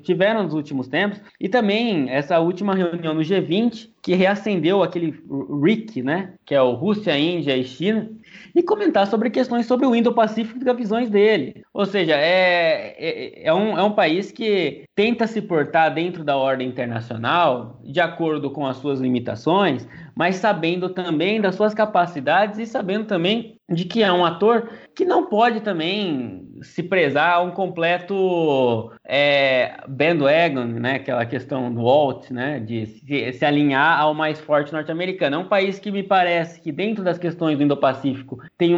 [0.03, 5.19] tiveram nos últimos tempos, e também essa última reunião no G20, que reacendeu aquele
[5.63, 8.09] RIC, né, que é o Rússia, Índia e China,
[8.53, 11.63] e comentar sobre questões sobre o Indo-Pacífico e visões dele.
[11.73, 16.37] Ou seja, é, é, é, um, é um país que tenta se portar dentro da
[16.37, 22.65] ordem internacional, de acordo com as suas limitações, mas sabendo também das suas capacidades e
[22.65, 28.91] sabendo também de que é um ator que não pode também se prezar um completo
[29.05, 30.95] é, bandwagon, né?
[30.95, 32.59] Aquela questão do Walt, né?
[32.59, 35.35] De se, se alinhar ao mais forte norte-americano.
[35.35, 38.75] É um país que me parece que dentro das questões do Indo-Pacífico tem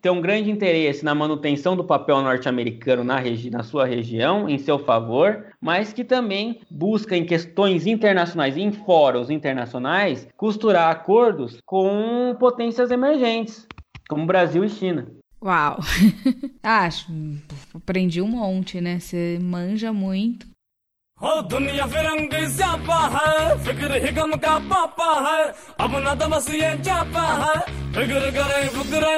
[0.00, 3.20] tem um grande interesse na manutenção do papel norte-americano na,
[3.50, 9.30] na sua região em seu favor, mas que também busca em questões internacionais, em fóruns
[9.30, 13.66] internacionais, costurar acordos com potências emergentes
[14.08, 15.06] como Brasil e China.
[15.41, 15.79] Uau!
[16.63, 17.05] Acho,
[17.75, 18.99] aprendi um monte, né?
[18.99, 20.45] Você manja muito.
[21.19, 25.39] हो दुनिया फिरंग स्यापा है फिक्र ही गम का पापा है
[25.81, 27.55] अब न दमस ये चापा है
[27.95, 29.17] फिक्र करे फुकरे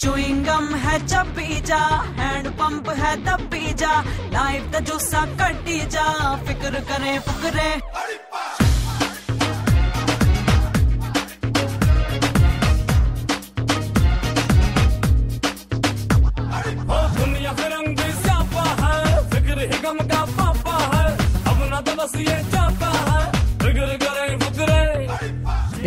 [0.00, 1.82] चुइंगम है चपी जा
[2.20, 3.92] हैंड पंप है तपी जा
[4.32, 6.06] लाइफ का जूसा कटी जा
[6.48, 7.70] फिक्र करे Fukrey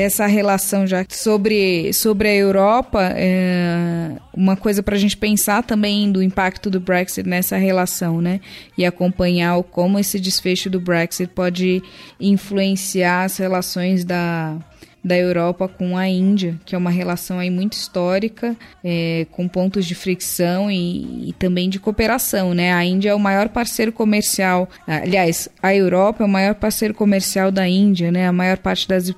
[0.00, 6.10] Dessa relação já sobre, sobre a Europa, é, uma coisa para a gente pensar também
[6.10, 8.40] do impacto do Brexit nessa relação, né?
[8.78, 11.82] E acompanhar como esse desfecho do Brexit pode
[12.18, 14.56] influenciar as relações da,
[15.02, 18.54] da Europa com a Índia, que é uma relação aí muito histórica,
[18.84, 22.72] é, com pontos de fricção e, e, também de cooperação, né?
[22.72, 27.50] A Índia é o maior parceiro comercial, aliás, a Europa é o maior parceiro comercial
[27.50, 28.26] da Índia, né?
[28.26, 29.12] A maior parte das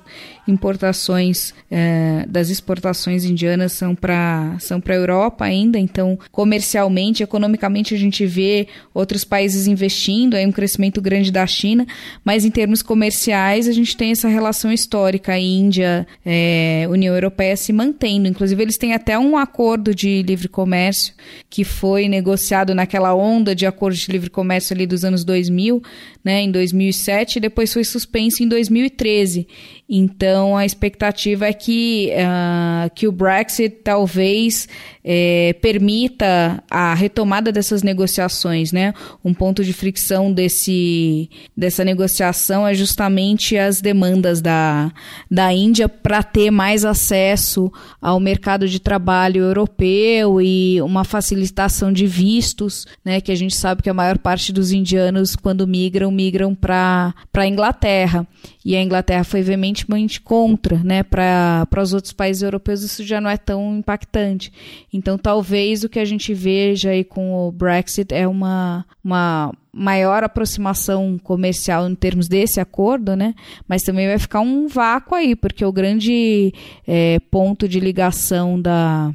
[0.47, 7.93] importações é, das exportações indianas são para são para a Europa ainda, então comercialmente, economicamente
[7.93, 11.85] a gente vê outros países investindo, aí um crescimento grande da China,
[12.23, 17.71] mas em termos comerciais a gente tem essa relação histórica, Índia, é, União Europeia se
[17.71, 21.13] mantendo, inclusive eles têm até um acordo de livre comércio
[21.49, 25.81] que foi negociado naquela onda de acordo de livre comércio ali dos anos 2000,
[26.23, 29.47] né, em 2007 e depois foi suspenso em 2013.
[29.89, 34.67] Então a expectativa é que, uh, que o Brexit talvez
[35.03, 38.93] é, permita a retomada dessas negociações, né?
[39.23, 44.91] Um ponto de fricção desse, dessa negociação é justamente as demandas da,
[45.29, 52.07] da Índia para ter mais acesso ao mercado de trabalho europeu e uma facilitação de
[52.07, 53.19] vistos, né?
[53.19, 57.47] Que a gente sabe que a maior parte dos indianos, quando migram, migram para a
[57.47, 58.25] Inglaterra.
[58.63, 61.03] E a Inglaterra foi veementemente contra, né?
[61.03, 64.51] Para os outros países europeus isso já não é tão impactante.
[64.91, 70.23] Então talvez o que a gente veja aí com o Brexit é uma, uma maior
[70.23, 73.33] aproximação comercial em termos desse acordo, né?
[73.67, 76.53] Mas também vai ficar um vácuo aí, porque o grande
[76.87, 79.13] é, ponto de ligação da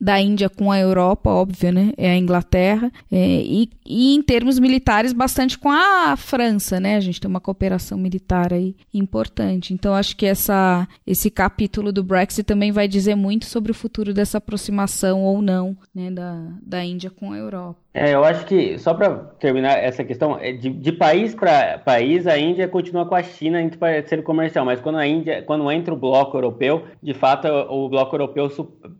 [0.00, 1.92] da Índia com a Europa, óbvio, né?
[1.96, 2.92] É a Inglaterra.
[3.10, 6.96] É, e, e, em termos militares, bastante com a França, né?
[6.96, 9.74] A gente tem uma cooperação militar aí importante.
[9.74, 14.14] Então, acho que essa, esse capítulo do Brexit também vai dizer muito sobre o futuro
[14.14, 17.87] dessa aproximação ou não né, da, da Índia com a Europa.
[18.00, 19.10] É, eu acho que, só para
[19.40, 23.60] terminar essa questão, é, de, de país para país, a Índia continua com a China
[23.60, 27.88] entre parceiro comercial, mas quando a Índia, quando entra o bloco europeu, de fato o
[27.88, 28.48] bloco europeu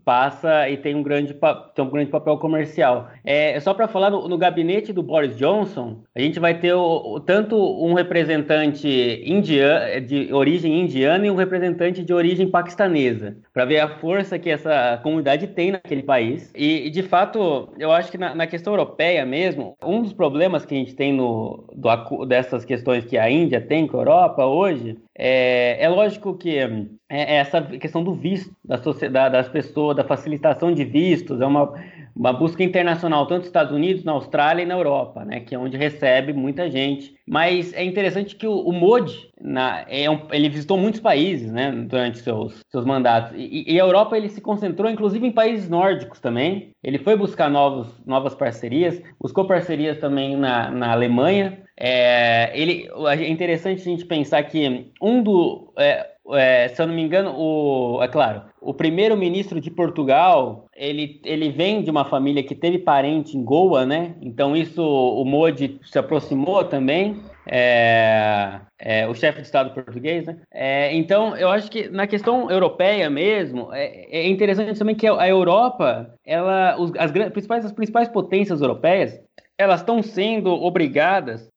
[0.03, 1.33] passa e tem um grande,
[1.73, 3.09] tem um grande papel comercial.
[3.23, 7.13] É, só para falar, no, no, gabinete do Boris Johnson, a gente vai ter o,
[7.15, 13.63] o, tanto um representante indiano, de origem indiana e um representante de origem paquistanesa, para
[13.63, 16.51] ver a força que essa comunidade tem naquele país.
[16.53, 18.88] E, de fato, eu acho que na, na questão europeia
[19.25, 23.61] mesmo, um dos problemas que a gente tem no, do, dessas questões que a Índia
[23.61, 28.53] tem com a Europa hoje, é, é lógico que é, é essa questão do visto
[28.63, 31.73] da sociedade, das pessoas, da facilitação de vistos, é uma,
[32.19, 35.57] uma busca internacional, tanto nos Estados Unidos, na Austrália e na Europa, né, que é
[35.57, 37.15] onde recebe muita gente.
[37.25, 41.71] Mas é interessante que o, o Modi, na, é um, ele visitou muitos países né,
[41.71, 43.31] durante seus, seus mandatos.
[43.37, 46.71] E, e, a Europa ele se concentrou, inclusive, em países nórdicos também.
[46.83, 51.59] Ele foi buscar novos, novas parcerias, buscou parcerias também na, na Alemanha.
[51.79, 55.71] É, ele, é interessante a gente pensar que um do.
[55.77, 61.19] É, é, se eu não me engano, o, é claro, o primeiro-ministro de Portugal, ele,
[61.23, 64.15] ele vem de uma família que teve parente em Goa, né?
[64.21, 67.17] Então isso o Modi se aproximou também.
[67.51, 70.37] É, é, o chefe de Estado português, né?
[70.53, 75.27] É, então, eu acho que na questão europeia mesmo, é, é interessante também que a
[75.27, 79.19] Europa, ela, os, as, principais, as principais potências europeias,
[79.57, 81.49] elas estão sendo obrigadas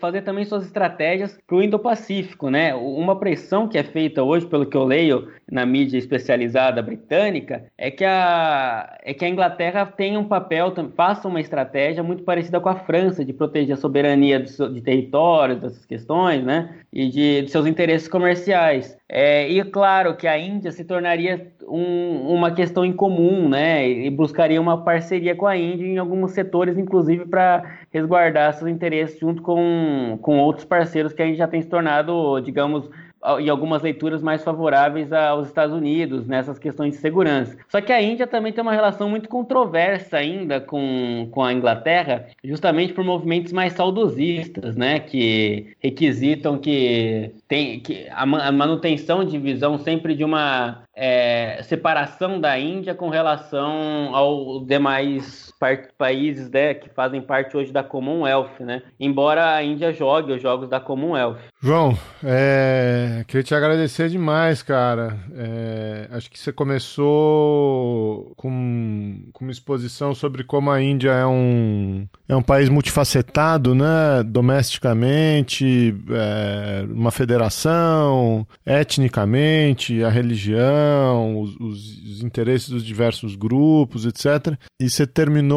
[0.00, 2.74] fazer também suas estratégias para o Indo-Pacífico, né?
[2.74, 7.90] Uma pressão que é feita hoje, pelo que eu leio na mídia especializada britânica, é
[7.90, 12.68] que a, é que a Inglaterra tenha um papel, faça uma estratégia muito parecida com
[12.68, 16.76] a França, de proteger a soberania de, de territórios, dessas questões, né?
[16.92, 18.96] E de, de seus interesses comerciais.
[19.08, 23.88] É, e claro que a Índia se tornaria um, uma questão em comum, né?
[23.88, 29.18] E buscaria uma parceria com a Índia em alguns setores, inclusive para resguardar seus interesses
[29.18, 32.88] junto com, com outros parceiros que a gente já tem se tornado, digamos,
[33.38, 37.56] em algumas leituras mais favoráveis aos Estados Unidos nessas questões de segurança.
[37.68, 42.26] Só que a Índia também tem uma relação muito controversa ainda com, com a Inglaterra,
[42.44, 49.78] justamente por movimentos mais saudosistas, né, que requisitam que, tem, que a, manutenção de visão
[49.78, 55.47] sempre de uma é, separação da Índia com relação aos demais
[55.96, 58.82] países né, que fazem parte hoje da Commonwealth, né?
[58.98, 61.38] Embora a Índia jogue os jogos da Commonwealth.
[61.60, 65.18] João, é, queria te agradecer demais, cara.
[65.34, 72.06] É, acho que você começou com, com uma exposição sobre como a Índia é um,
[72.28, 74.22] é um país multifacetado, né?
[74.24, 84.56] Domesticamente, é, uma federação, etnicamente, a religião, os, os, interesses dos diversos grupos, etc.
[84.80, 85.47] E você terminou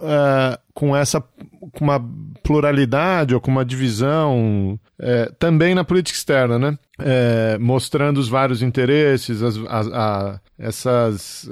[0.00, 1.22] é, com essa
[1.72, 2.00] com uma
[2.42, 6.78] pluralidade ou com uma divisão é, também na política externa, né?
[6.98, 9.58] É, mostrando os vários interesses, as,
[9.92, 11.50] a, essas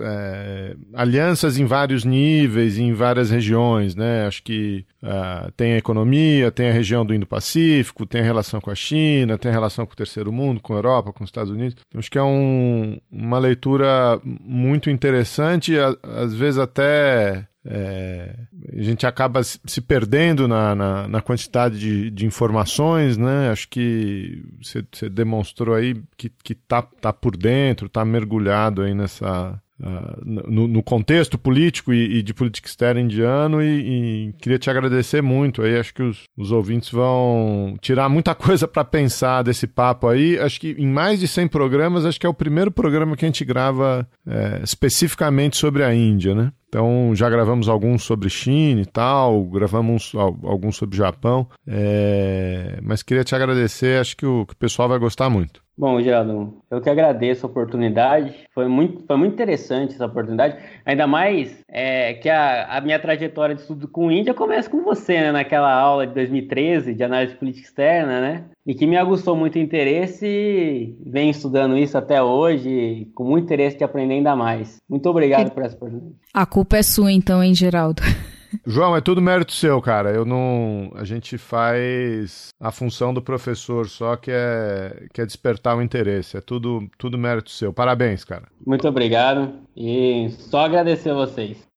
[0.94, 4.26] alianças em vários níveis, em várias regiões, né?
[4.26, 8.70] Acho que uh, tem a economia, tem a região do Indo-Pacífico, tem a relação com
[8.70, 11.52] a China, tem a relação com o terceiro mundo, com a Europa, com os Estados
[11.52, 11.76] Unidos.
[11.88, 18.35] Então, acho que é um, uma leitura muito interessante, às vezes até é,
[18.77, 23.51] a gente acaba se perdendo na, na, na quantidade de, de, informações, né?
[23.51, 29.59] Acho que você demonstrou aí que, que tá, tá por dentro, tá mergulhado aí nessa,
[29.77, 34.70] Uh, no, no, contexto político e, e, de política externa indiano e, e, queria te
[34.70, 35.77] agradecer muito aí.
[35.77, 40.39] Acho que os, os ouvintes vão tirar muita coisa para pensar desse papo aí.
[40.39, 43.28] Acho que em mais de 100 programas acho que é o primeiro programa que a
[43.28, 48.84] gente grava é, especificamente sobre a Índia né então já gravamos alguns sobre China e
[48.84, 52.80] tal, gravamos alguns sobre Japão, é...
[52.82, 55.62] mas queria te agradecer, acho que o, que o pessoal vai gostar muito.
[55.78, 58.46] Bom, Geraldo, eu que agradeço a oportunidade.
[58.52, 60.56] Foi muito, foi muito interessante essa oportunidade.
[60.84, 65.14] Ainda mais é, que a, a, minha trajetória de estudo com Índia começa com você,
[65.20, 65.32] né?
[65.32, 68.44] Naquela aula de 2013 de análise política externa, né?
[68.66, 73.77] E que me aguçou muito interesse e venho estudando isso até hoje, com muito interesse
[73.77, 74.78] de aprender ainda mais.
[74.89, 76.15] Muito obrigado por essa oportunidade.
[76.32, 78.03] A culpa é sua, então, hein, Geraldo?
[78.66, 80.11] João, é tudo mérito seu, cara.
[80.11, 80.91] Eu não.
[80.95, 86.36] A gente faz a função do professor só que é, que é despertar o interesse.
[86.36, 87.73] É tudo, tudo mérito seu.
[87.73, 88.45] Parabéns, cara.
[88.65, 91.66] Muito obrigado e só agradecer a vocês.